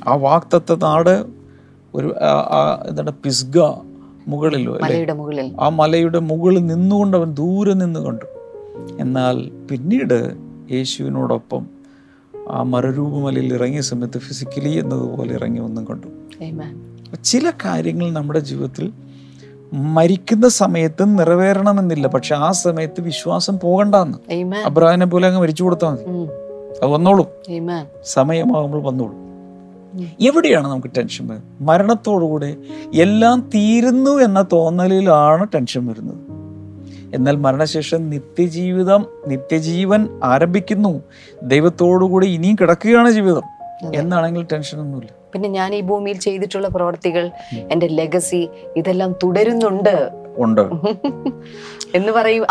[0.08, 1.26] ആ വാക്തത്വ നാട്
[1.94, 2.16] ഒരു
[2.90, 3.60] എന്താണ് പിസ്ഗ
[4.28, 4.90] മുകളിലോ അല്ലെ?
[4.90, 5.56] മലയുടെ മുകളിൽ.
[5.60, 8.26] ആ മലയുടെ മുകളിൽ നിന്നുകൊണ്ട് അവൻ ദൂരെ നിന്ന് കണ്ടു.
[9.00, 10.18] എന്നാൽ പിന്നീട്
[10.72, 11.68] യേശുവിനോടൊപ്പം
[12.50, 16.08] ആ മരരൂപമലയിൽ ഇറങ്ങിയ സമയത്ത് ഫിസിക്കലി എന്നതുപോലെ ഇറങ്ങി ഒന്നും കണ്ടു.
[17.24, 18.94] ചില കാര്യങ്ങൾ നമ്മുടെ ജീവിതത്തിൽ
[19.74, 22.08] മരിക്കുന്ന സമയത്ത് നിറവേറണമെന്നില്ല.
[22.08, 24.18] പക്ഷെ ആ സമയത്ത് വിശ്വാസം പോകണ്ടെന്ന്.
[24.66, 26.04] അബ്രാഹിനെ പോലെ അങ്ങ് മരിച്ചു കൊടുത്താൽ മതി.
[26.84, 27.26] അത് വന്നോളും.
[28.06, 29.26] സമയമാകുമ്പോൾ വന്നോളും.
[30.22, 31.64] എവിടെയാണ് നമുക്ക് ടെൻഷൻ വരുന്നത്?
[31.64, 32.56] മരണത്തോടുകൂടെ
[32.94, 36.18] എല്ലാം തീരുന്നു എന്ന തോന്നലിലാണ് ടെൻഷൻ വരുന്നത്.
[37.16, 41.02] എന്നാൽ മരണശേഷം നിത്യജീവിതം നിത്യജീവൻ ആരംഭിക്കുന്നു.
[41.44, 43.42] ദൈവത്തോടുകൂടി ഇനിയും കിടക്കുകയാണ് ജീവിതം.
[43.96, 47.32] എന്നാണെങ്കിൽ ടെൻഷനൊന്നുമില്ല പിന്നെ ഞാൻ ഈ ഭൂമിയിൽ ചെയ്തിട്ടുള്ള പ്രവർത്തികൾ
[47.72, 50.10] എന്റെ ലെഗസി ഇതെല്ലാം തുടരുന്നുണ്ട്.
[50.38, 50.62] ഉണ്ട്.
[51.96, 52.46] എന്ന് പറയും.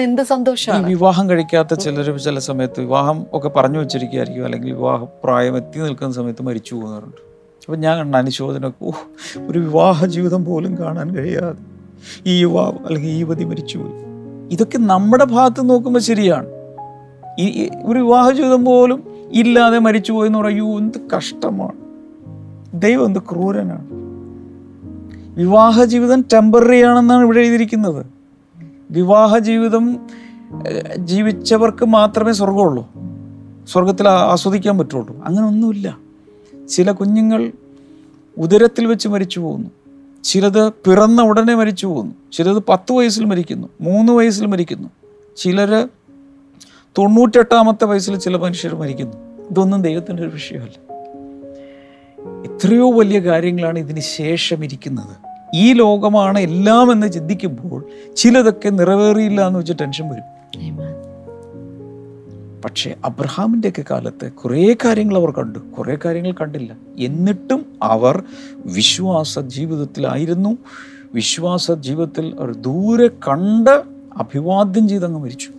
[0.00, 0.86] എന്ത് സന്തോഷമാണ്?
[0.86, 6.42] വിവാഹം കഴിക്കാത്ത ചിലർ ചില സമയത്ത് വിവാഹം ഒക്കെ പറഞ്ഞു വെച്ചിരിക്കുകയായിരിക്കും അല്ലെങ്കിൽ വിവാഹ പ്രായം എത്തി നിൽക്കുന്ന സമയത്ത്
[6.42, 7.16] മരിച്ചു പോകുന്നവരുണ്ട്.
[7.66, 8.90] അപ്പം ഞാൻ കണ്ട അനുശോചനമൊക്കെ ഓ
[9.48, 11.80] ഒരു വിവാഹ ജീവിതം പോലും കാണാൻ കഴിയാതെ
[12.26, 13.92] ഈ യുവാവ് അല്ലെങ്കിൽ ഈ യുവതി മരിച്ചുപോയി
[14.50, 16.46] ഇതൊക്കെ നമ്മുടെ ഭാഗത്ത് നോക്കുമ്പോൾ ശരിയാണ്.
[17.38, 21.89] ഈ ഈ ഒരു വിവാഹ ജീവിതം പോലും ഇല്ലാതെ മരിച്ചുപോയി എന്ന് പറയൂ എന്ത് കഷ്ടമാണ്.
[22.74, 23.86] ദൈവം എന്ത് ക്രൂരനാണ്?
[25.38, 28.06] വിവാഹ ജീവിതം ടെമ്പററി ആണെന്നാണ് ഇവിടെ എഴുതിയിരിക്കുന്നത്.
[28.90, 30.06] വിവാഹ ജീവിതം
[30.96, 32.88] ജീവിച്ചവർക്ക് മാത്രമേ സ്വർഗമുള്ളൂ
[33.66, 35.24] സ്വർഗത്തിൽ ആസ്വദിക്കാൻ പറ്റുള്ളൂ.
[35.24, 35.98] അങ്ങനെ ഒന്നുമില്ല.
[36.68, 37.52] ചില കുഞ്ഞുങ്ങൾ
[38.38, 39.70] ഉദരത്തിൽ വെച്ച് മരിച്ചു പോകുന്നു.
[40.24, 42.14] ചിലത് പിറന്ന ഉടനെ മരിച്ചു പോകുന്നു.
[42.32, 43.68] ചിലത് പത്ത് വയസ്സിൽ മരിക്കുന്നു.
[43.80, 44.88] മൂന്ന് വയസ്സിൽ മരിക്കുന്നു.
[45.36, 45.88] ചിലർ
[46.98, 49.16] തൊണ്ണൂറ്റെട്ടാമത്തെ വയസ്സിൽ ചില മനുഷ്യർ മരിക്കുന്നു.
[49.50, 50.89] ഇതൊന്നും ദൈവത്തിന്റെ ഒരു വിഷയമല്ല.
[52.26, 55.30] എത്രയോ വലിയ കാര്യങ്ങളാണ് ഇതിന് ശേഷം ഇരിക്കുന്നത്.
[55.54, 57.84] ഈ ലോകമാണ് എല്ലാം എന്ന് ചിന്തിക്കുമ്പോൾ
[58.16, 60.40] ചിലതൊക്കെ നിറവേറിയില്ല എന്ന് വെച്ച് ടെൻഷൻ വരും.
[62.64, 65.58] പക്ഷേ അബ്രഹാമിന്റെയൊക്കെ കാലത്ത് കുറേ കാര്യങ്ങൾ അവർ കണ്ടു.
[65.58, 66.76] കുറേ കാര്യങ്ങൾ കണ്ടില്ല.
[66.98, 68.22] എന്നിട്ടും അവർ
[68.66, 70.56] വിശ്വാസ ജീവിതത്തിലായിരുന്നു.
[71.14, 73.82] വിശ്വാസ ജീവിതത്തിൽ അവർ ദൂരെ കണ്ട്
[74.16, 75.50] അഭിവാദ്യം ചെയ്തങ്ങ് മരിച്ചു.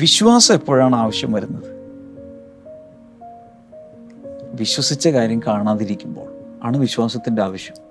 [0.00, 1.69] വിശ്വാസം എപ്പോഴാണ് ആവശ്യം വരുന്നത്?
[4.52, 6.32] വിശ്വസിച്ച കാര്യം കാണാതിരിക്കുമ്പോൾ
[6.62, 7.90] ആണ് വിശ്വാസത്തിന്റെ ആവശ്യം.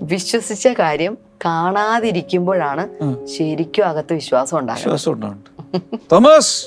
[0.00, 2.88] വിശ്വസിച്ച കാര്യം കാണാതിരിക്കുമ്പോഴാണ്.
[3.26, 5.80] ശരിക്കും അകത്ത് വിശ്വാസം ഉണ്ടാകുന്നത്.
[6.12, 6.64] തോമസ്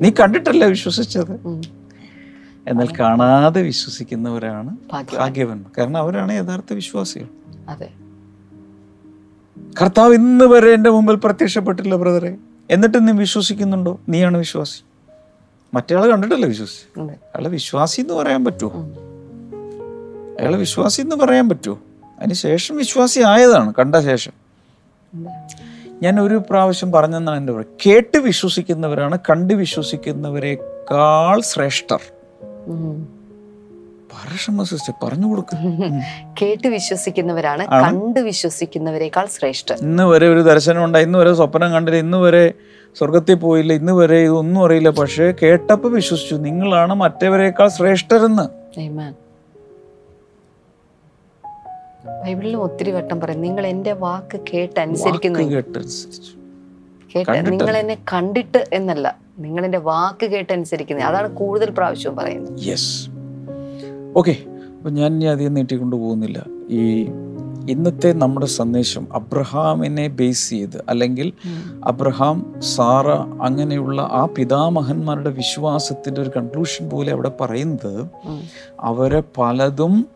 [0.00, 1.32] നീ കണ്ടിട്ടല്ലേ വിശ്വസിച്ചത്.
[2.68, 5.28] എന്നാൽ കാണാതെ വിശ്വസിക്കുന്നവരാണ് ഭാഗ്യവന്മാർ.
[5.28, 7.26] ഭാഗ്യവൻ കാരണം അവരാണ് യഥാർത്ഥ വിശ്വാസികൾ.
[7.68, 7.88] അതെ.
[9.82, 12.36] കർത്താവ് ഇന്ന് വരെ എന്റെ മുമ്പിൽ പ്രത്യക്ഷപ്പെട്ടില്ല ബ്രദറെ.
[12.70, 14.00] എന്നിട്ട് നീ വിശ്വസിക്കുന്നുണ്ടോ?
[14.08, 14.93] നീയാണ് വിശ്വാസി.
[15.74, 17.12] മറ്റേയാൾ കണ്ടിട്ടല്ലേ വിശ്വസി അതെ.
[17.12, 18.70] അയാളെ വിശ്വാസി എന്ന് പറയാൻ പറ്റുമോ.
[20.40, 21.78] അയാളെ വിശ്വാസി എന്ന് പറയാൻ പറ്റുമോ
[22.18, 24.32] അതിന് ശേഷം വിശ്വാസി ആയതാണ് കണ്ട ശേഷം.
[26.02, 32.00] ഞാൻ ഒരു പ്രാവശ്യം പറഞ്ഞെന്നാണ് എന്റെ പറയുക കേട്ട് വിശ്വസിക്കുന്നവരാണ് കണ്ട് വിശ്വസിക്കുന്നവരെക്കാൾ ശ്രേഷ്ഠർ.
[35.02, 35.58] പറഞ്ഞു കൊടുക്കും.
[36.40, 42.18] കേട്ട് വിശ്വസിക്കുന്നവരാണ് കണ്ട് വിശ്വസിക്കുന്നവരെക്കാൾ ശ്രേഷ്ഠ ഇന്ന് വരെ ഒരു ദർശനം ഉണ്ടായി ഇന്ന് വരെ സ്വപ്നം കണ്ടില്ല ഇന്ന്
[42.18, 42.44] വരെ
[42.96, 44.90] സ്വർഗത്തിൽ പോയില്ല ഇന്ന് വരെ ഇതൊന്നും അറിയില്ല.
[44.98, 48.46] പക്ഷേ കേട്ടപ്പോൾ വിശ്വസിച്ചു നിങ്ങളാണ് മറ്റവരെക്കാൾ ശ്രേഷ്ഠരെന്ന്.
[52.24, 55.40] ബൈബിളിലും ഒത്തിരി വട്ടം പറയും നിങ്ങൾ എന്റെ വാക്ക് കേട്ട് അനുസരിക്കുന്നു
[57.14, 59.06] കേട്ട് നിങ്ങൾ എന്നെ കണ്ടിട്ട് എന്നല്ല
[59.38, 62.56] നിങ്ങൾ എന്റെ വാക്ക് കേട്ട് അനുസരിക്കുന്നത് അതാണ് കൂടുതൽ പ്രാവശ്യവും പറയുന്നത്.
[64.16, 64.36] ഓക്കെ.
[64.76, 66.46] അപ്പം ഞാൻ ഇനി അധികം നീട്ടിക്കൊണ്ട് പോകുന്നില്ല.
[66.70, 67.06] ഈ
[67.70, 71.32] ഇന്നത്തെ നമ്മുടെ സന്ദേശം അബ്രഹാമിനെ ബേസ് ചെയ്ത് അല്ലെങ്കിൽ
[71.84, 73.08] അബ്രഹാം സാറ
[73.42, 78.06] അങ്ങനെയുള്ള ആ പിതാമഹന്മാരുടെ വിശ്വാസത്തിന്റെ ഒരു കൺക്ലൂഷൻ പോലെ അവിടെ പറയുന്നത്
[78.80, 80.06] അവരെ പലതും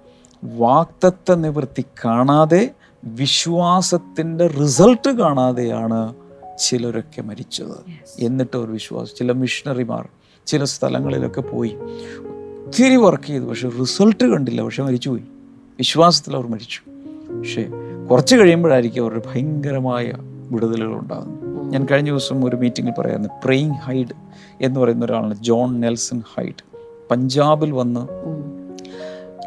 [0.45, 2.71] വാക്തത്വ നിവൃത്തി കാണാതെ
[3.05, 6.15] വിശ്വാസത്തിന്റെ റിസൾട്ട് കാണാതെയാണ്
[6.59, 7.77] ചിലരൊക്കെ മരിച്ചത്.
[8.19, 10.09] എന്നിട്ട് അവർ വിശ്വാസം ചില മിഷണറിമാർ
[10.47, 11.77] ചില സ്ഥലങ്ങളിലൊക്കെ പോയി.
[12.69, 13.45] ഒത്തിരി വർക്ക് ചെയ്തു.
[13.45, 14.63] പക്ഷെ റിസൾട്ട് കണ്ടില്ല.
[14.63, 15.23] പക്ഷെ മരിച്ചുപോയി.
[15.79, 16.91] വിശ്വാസത്തിൽ അവർ മരിച്ചു.
[17.39, 17.67] പക്ഷേ
[18.11, 20.13] കുറച്ച് കഴിയുമ്പോഴായിരിക്കും അവരുടെ ഭയങ്കരമായ
[20.51, 21.73] വിടുതലുകൾ ഉണ്ടാകുന്നത്.
[21.73, 24.07] ഞാൻ കഴിഞ്ഞ ദിവസം ഒരു മീറ്റിങ്ങിൽ പറയുന്നത് പ്രെയിങ് ഹൈഡ്
[24.61, 26.63] എന്ന് പറയുന്ന ഒരാളാണ് ജോൺ നെൽസൺ ഹൈഡ്
[27.11, 28.01] പഞ്ചാബിൽ വന്ന്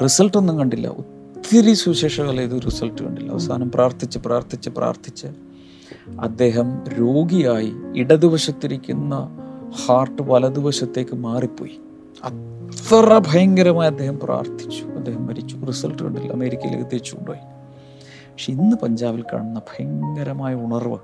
[0.04, 0.88] റിസൾട്ട് ഒന്നും കണ്ടില്ല.
[0.88, 3.32] ഒത്തിരി സുശേഷകൾ ഇത് റിസൾട്ട് കണ്ടില്ല.
[3.32, 5.28] അവസാനം പ്രാർത്ഥിച്ച് പ്രാർത്ഥിച്ച് പ്രാർത്ഥിച്ച്
[6.20, 9.38] അദ്ദേഹം രോഗിയായി ഇടതുവശത്തിരിക്കുന്ന
[9.86, 11.80] ഹാർട്ട് വലതുവശത്തേക്ക് മാറിപ്പോയി.
[12.72, 14.84] അത്ര ഭയങ്കരമായി അദ്ദേഹം പ്രാർത്ഥിച്ചു.
[14.84, 15.58] അദ്ദേഹം മരിച്ചു.
[15.58, 16.34] റിസൾട്ട് കണ്ടില്ല.
[16.34, 17.40] അമേരിക്കയിലേക്ക് തിരിച്ചു കൊണ്ടുപോയി.
[18.32, 20.98] പക്ഷെ ഇന്ന് പഞ്ചാബിൽ കാണുന്ന ഭയങ്കരമായ ഉണർവ്.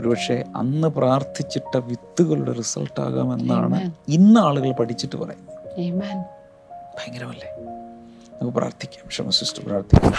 [0.00, 5.78] ഒരുപക്ഷെ അന്ന് പ്രാർത്ഥിച്ചിട്ട വിത്തുകളുടെ റിസൾട്ട് ആകാമെന്നാണ് ഇന്ന് ആളുകൾ പഠിച്ചിട്ട് പറയുന്നത്.
[6.98, 7.48] ഭയങ്കരമല്ലേ?
[8.32, 9.08] നമുക്ക് പ്രാർത്ഥിക്കാം.
[9.08, 10.12] ക്ഷമ സിസ്റ്റർ പ്രാർത്ഥിക്കാം.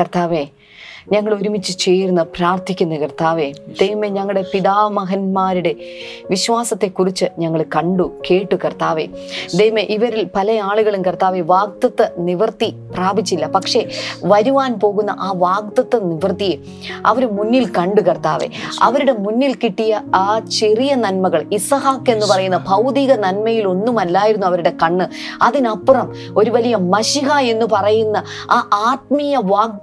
[0.00, 0.46] കർത്താവേ
[1.12, 5.74] ഞങ്ങൾ ഒരുമിച്ച് ചേർന്ന് പ്രാർത്ഥിക്കുന്ന കർത്താവെ ദൈവമേ ഞങ്ങളുടെ പിതാമഹന്മാരുടെ
[6.30, 9.06] വിശ്വാസത്തെക്കുറിച്ച് ഞങ്ങൾ കണ്ടു കേട്ടു കർത്താവെ.
[9.56, 13.46] ദൈവമേ ഇവരിൽ പല ആളുകളും കർത്താവെ വാഗ്ദത്ത് നിവർത്തി പ്രാപിച്ചില്ല.
[13.46, 13.88] പക്ഷേ
[14.24, 16.56] വരുവാൻ പോകുന്ന ആ വാഗ്ദത്ത നിവൃത്തിയെ
[17.06, 18.48] അവർ മുന്നിൽ കണ്ടു കർത്താവെ.
[18.82, 25.08] അവരുടെ മുന്നിൽ കിട്ടിയ ആ ചെറിയ നന്മകൾ ഇസഹാക്ക് എന്ന് പറയുന്ന ഭൗതിക നന്മയിൽ ഒന്നുമല്ലായിരുന്നു അവരുടെ കണ്ണ്.
[25.42, 29.36] അതിനപ്പുറം ഒരു വലിയ മഷിഹ എന്ന് പറയുന്ന ആ ആത്മീയ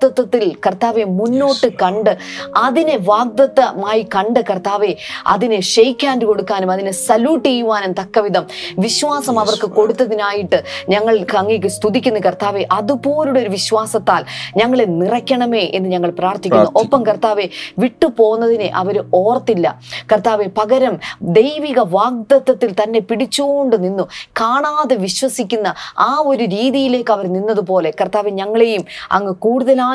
[0.06, 2.12] വാഗ്ദത്വത്തിൽ കർത്താവെ മുന്നോട്ട് കണ്ട്
[2.58, 4.92] അതിനെ വാഗ്ദത്തമായി കണ്ട് കർത്താവെ
[5.28, 8.46] അതിനെ ഷെയ്ക്ക് ഹാൻഡ് കൊടുക്കാനും അതിനെ സല്യൂട്ട് ചെയ്യുവാനും തക്കവിധം
[8.80, 12.64] വിശ്വാസം അവർക്ക് കൊടുത്തതിനായിട്ട് ഞങ്ങൾ അങ്ങേക്ക് സ്തുതിക്കുന്ന കർത്താവെ.
[12.72, 14.22] അതുപോലുള്ള ഒരു വിശ്വാസത്താൽ
[14.58, 16.70] ഞങ്ങളെ നിറയ്ക്കണമേ എന്ന് ഞങ്ങൾ പ്രാർത്ഥിക്കുന്നു.
[16.82, 17.46] ഒപ്പം കർത്താവെ
[17.80, 19.66] വിട്ടുപോകുന്നതിനെ അവർ ഓർത്തില്ല.
[20.12, 20.96] കർത്താവെ പകരം
[21.40, 24.06] ദൈവിക വാഗ്ദത്വത്തിൽ തന്നെ പിടിച്ചുകൊണ്ട് നിന്നു.
[24.42, 25.68] കാണാതെ വിശ്വസിക്കുന്ന
[26.00, 29.34] ആ ഒരു രീതിയിലേക്ക് അവർ നിന്നതുപോലെ കർത്താവെ ഞങ്ങളെയും അങ്ങ്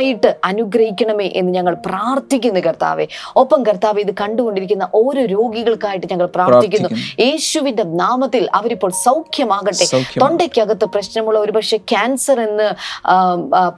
[0.01, 3.05] കൂടുതലായിട്ട് അനുഗ്രഹിക്കണമേ എന്ന് ഞങ്ങൾ പ്രാർത്ഥിക്കുന്നു കർത്താവെ.
[3.41, 6.89] ഒപ്പം കർത്താവ് ഇത് കണ്ടുകൊണ്ടിരിക്കുന്ന ഓരോ രോഗികൾക്കായിട്ട് ഞങ്ങൾ പ്രാർത്ഥിക്കുന്നു.
[7.25, 9.87] യേശുവിന്റെ നാമത്തിൽ അവരിപ്പോൾ സൗഖ്യമാകട്ടെ.
[9.93, 12.69] സൗഖ്യം തൊണ്ടയ്ക്കകത്ത് പ്രശ്നമുള്ള ഒരുപക്ഷെ ക്യാൻസർ എന്ന്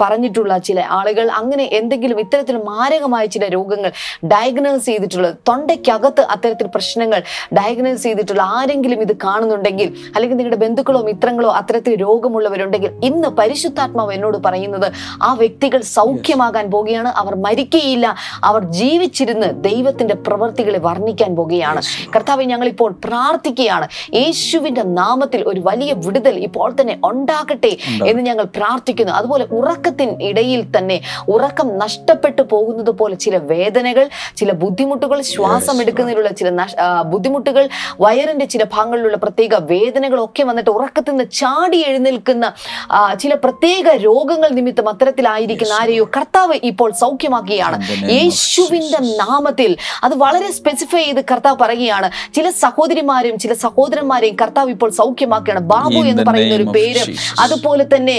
[0.03, 3.91] പറഞ്ഞിട്ടുള്ള ചില ആളുകൾ അങ്ങനെ എന്തെങ്കിലും ഇത്തരത്തിൽ മാരകമായ ചില രോഗങ്ങൾ
[4.33, 7.21] ഡയഗ്നോസ് ചെയ്തിട്ടുള്ളത് തൊണ്ടയ്ക്കകത്ത് അത്തരത്തിൽ പ്രശ്നങ്ങൾ
[7.59, 14.89] ഡയഗ്നോസ് ചെയ്തിട്ടുള്ള ആരെങ്കിലും ഇത് കാണുന്നുണ്ടെങ്കിൽ അല്ലെങ്കിൽ നിങ്ങളുടെ ബന്ധുക്കളോ മിത്രങ്ങളോ അത്തരത്തിൽ രോഗമുള്ളവരുണ്ടെങ്കിൽ ഇന്ന് പരിശുദ്ധാത്മാവ് എന്നോട് പറയുന്നത്
[15.23, 17.09] ആ വ്യക്തികൾ സൗഖ്യമാകാൻ പോകുകയാണ്.
[17.09, 18.07] അവർ മരിക്കുകയില്ല.
[18.45, 21.81] അവർ ജീവിച്ചിരുന്ന് ദൈവത്തിന്റെ പ്രവൃത്തികളെ വർണിക്കാൻ പോകുകയാണ്.
[22.17, 23.89] കർത്താവ് ഞങ്ങളിപ്പോൾ പ്രാർത്ഥിക്കുകയാണ്.
[24.15, 29.13] യേശുവിന്റെ നാമത്തിൽ ഒരു വലിയ വിടുതൽ ഇപ്പോൾ തന്നെ ഉണ്ടാകട്ടെ എന്ന് ഞങ്ങൾ പ്രാർത്ഥിക്കുന്നു.
[29.13, 36.51] അതുപോലെ ഉറക്കത്തിന് ഇടയിൽ തന്നെ ഉറക്കം നഷ്ടപ്പെട്ടു പോകുന്നത് പോലെ ചില വേദനകൾ ചില ബുദ്ധിമുട്ടുകൾ ശ്വാസം എടുക്കുന്നതിലുള്ള ചില
[37.03, 37.69] ബുദ്ധിമുട്ടുകൾ
[38.01, 42.53] വയറിന്റെ ചില ഭാഗങ്ങളിലുള്ള പ്രത്യേക വേദനകളൊക്കെ വന്നിട്ട് ഉറക്കത്തിൽ നിന്ന് ചാടി എഴുന്നേൽക്കുന്ന
[43.21, 47.77] ചില പ്രത്യേക രോഗങ്ങൾ നിമിത്തം അത്തരത്തിലായിരിക്കുന്ന ആരെയോ കർത്താവ് ഇപ്പോൾ സൗഖ്യമാക്കുകയാണ്.
[48.17, 49.71] യേശുവിന്റെ നാമത്തിൽ
[50.07, 52.09] അത് വളരെ സ്പെസിഫൈ ചെയ്ത് കർത്താവ് പറയുകയാണ്.
[52.37, 55.63] ചില സഹോദരിമാരും ചില സഹോദരന്മാരെയും കർത്താവ് ഇപ്പോൾ സൗഖ്യമാക്കുകയാണ്.
[55.73, 57.03] ബാബു എന്ന് പറയുന്ന ഒരു പേര്
[57.45, 58.17] അതുപോലെ തന്നെ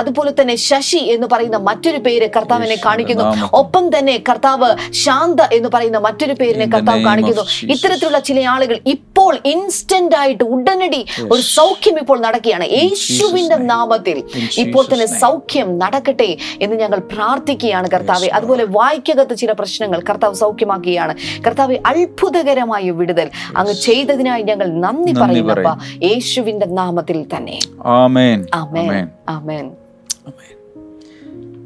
[0.00, 3.24] അതുപോലെ തന്നെ ശശി എന്ന് പറയുന്ന മറ്റൊരു പേര് കർത്താവിനെ കാണിക്കുന്നു.
[3.60, 4.70] ഒപ്പം തന്നെ കർത്താവ്
[5.02, 7.44] ശാന്ത എന്ന് പറയുന്ന മറ്റൊരു പേരിനെ കർത്താവ് കാണിക്കുന്നു.
[7.74, 12.66] ഇത്തരത്തിലുള്ള ചില ആളുകൾ ഇപ്പോൾ ഇൻസ്റ്റന്റ് ആയിട്ട് ഉടനടി ഒരു സൗഖ്യം ഇപ്പോൾ നടക്കുകയാണ്.
[12.78, 14.16] യേശുവിന്റെ നാമത്തിൽ
[14.64, 16.30] ഇപ്പോൾ തന്നെ സൗഖ്യം നടക്കട്ടെ
[16.64, 18.26] എന്ന് ഞങ്ങൾ പ്രാർത്ഥിക്കുകയാണ് കർത്താവെ.
[18.26, 21.14] അതുപോലെ വായിക്കകത്ത് ചില പ്രശ്നങ്ങൾ കർത്താവ് സൗഖ്യമാക്കുകയാണ്.
[21.46, 25.68] കർത്താവെ അത്ഭുതകരമായ വിടുതൽ അങ്ങ് ചെയ്തതിനായി ഞങ്ങൾ നന്ദി പറയുന്നപ്പ
[26.02, 27.58] യേശുവിന്റെ നാമത്തിൽ തന്നെ.
[27.84, 28.46] ആമേൻ.
[28.54, 29.08] ആമേൻ.
[29.28, 29.72] ആമേൻ.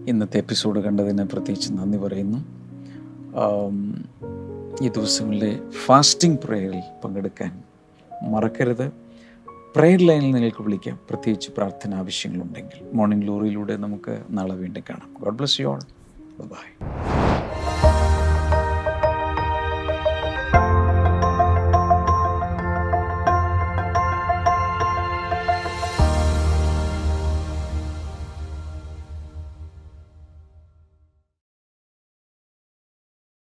[0.09, 2.38] ഇന്നത്തെ എപ്പിസോഡ് കണ്ടതിന് പ്രത്യേകിച്ച് നന്ദി പറയുന്നു.
[4.85, 7.62] ഈ ദിവസങ്ങളിലെ ഫാസ്റ്റിംഗ് പ്രേയറിൽ പങ്കെടുക്കാൻ
[8.23, 9.08] മറക്കരുത്.
[9.76, 10.98] പ്രെയർ ലൈനിൽ നിങ്ങൾക്ക് വിളിക്കാം.
[11.09, 12.81] പ്രത്യേകിച്ച് പ്രാർത്ഥന ആവശ്യങ്ങളുണ്ടെങ്കിൽ.
[12.92, 15.11] മോർണിംഗ് ലോറിയിലൂടെ നമുക്ക് നാളെ വീണ്ടും കാണാം.
[15.22, 15.81] God bless you all
[16.40, 17.88] bye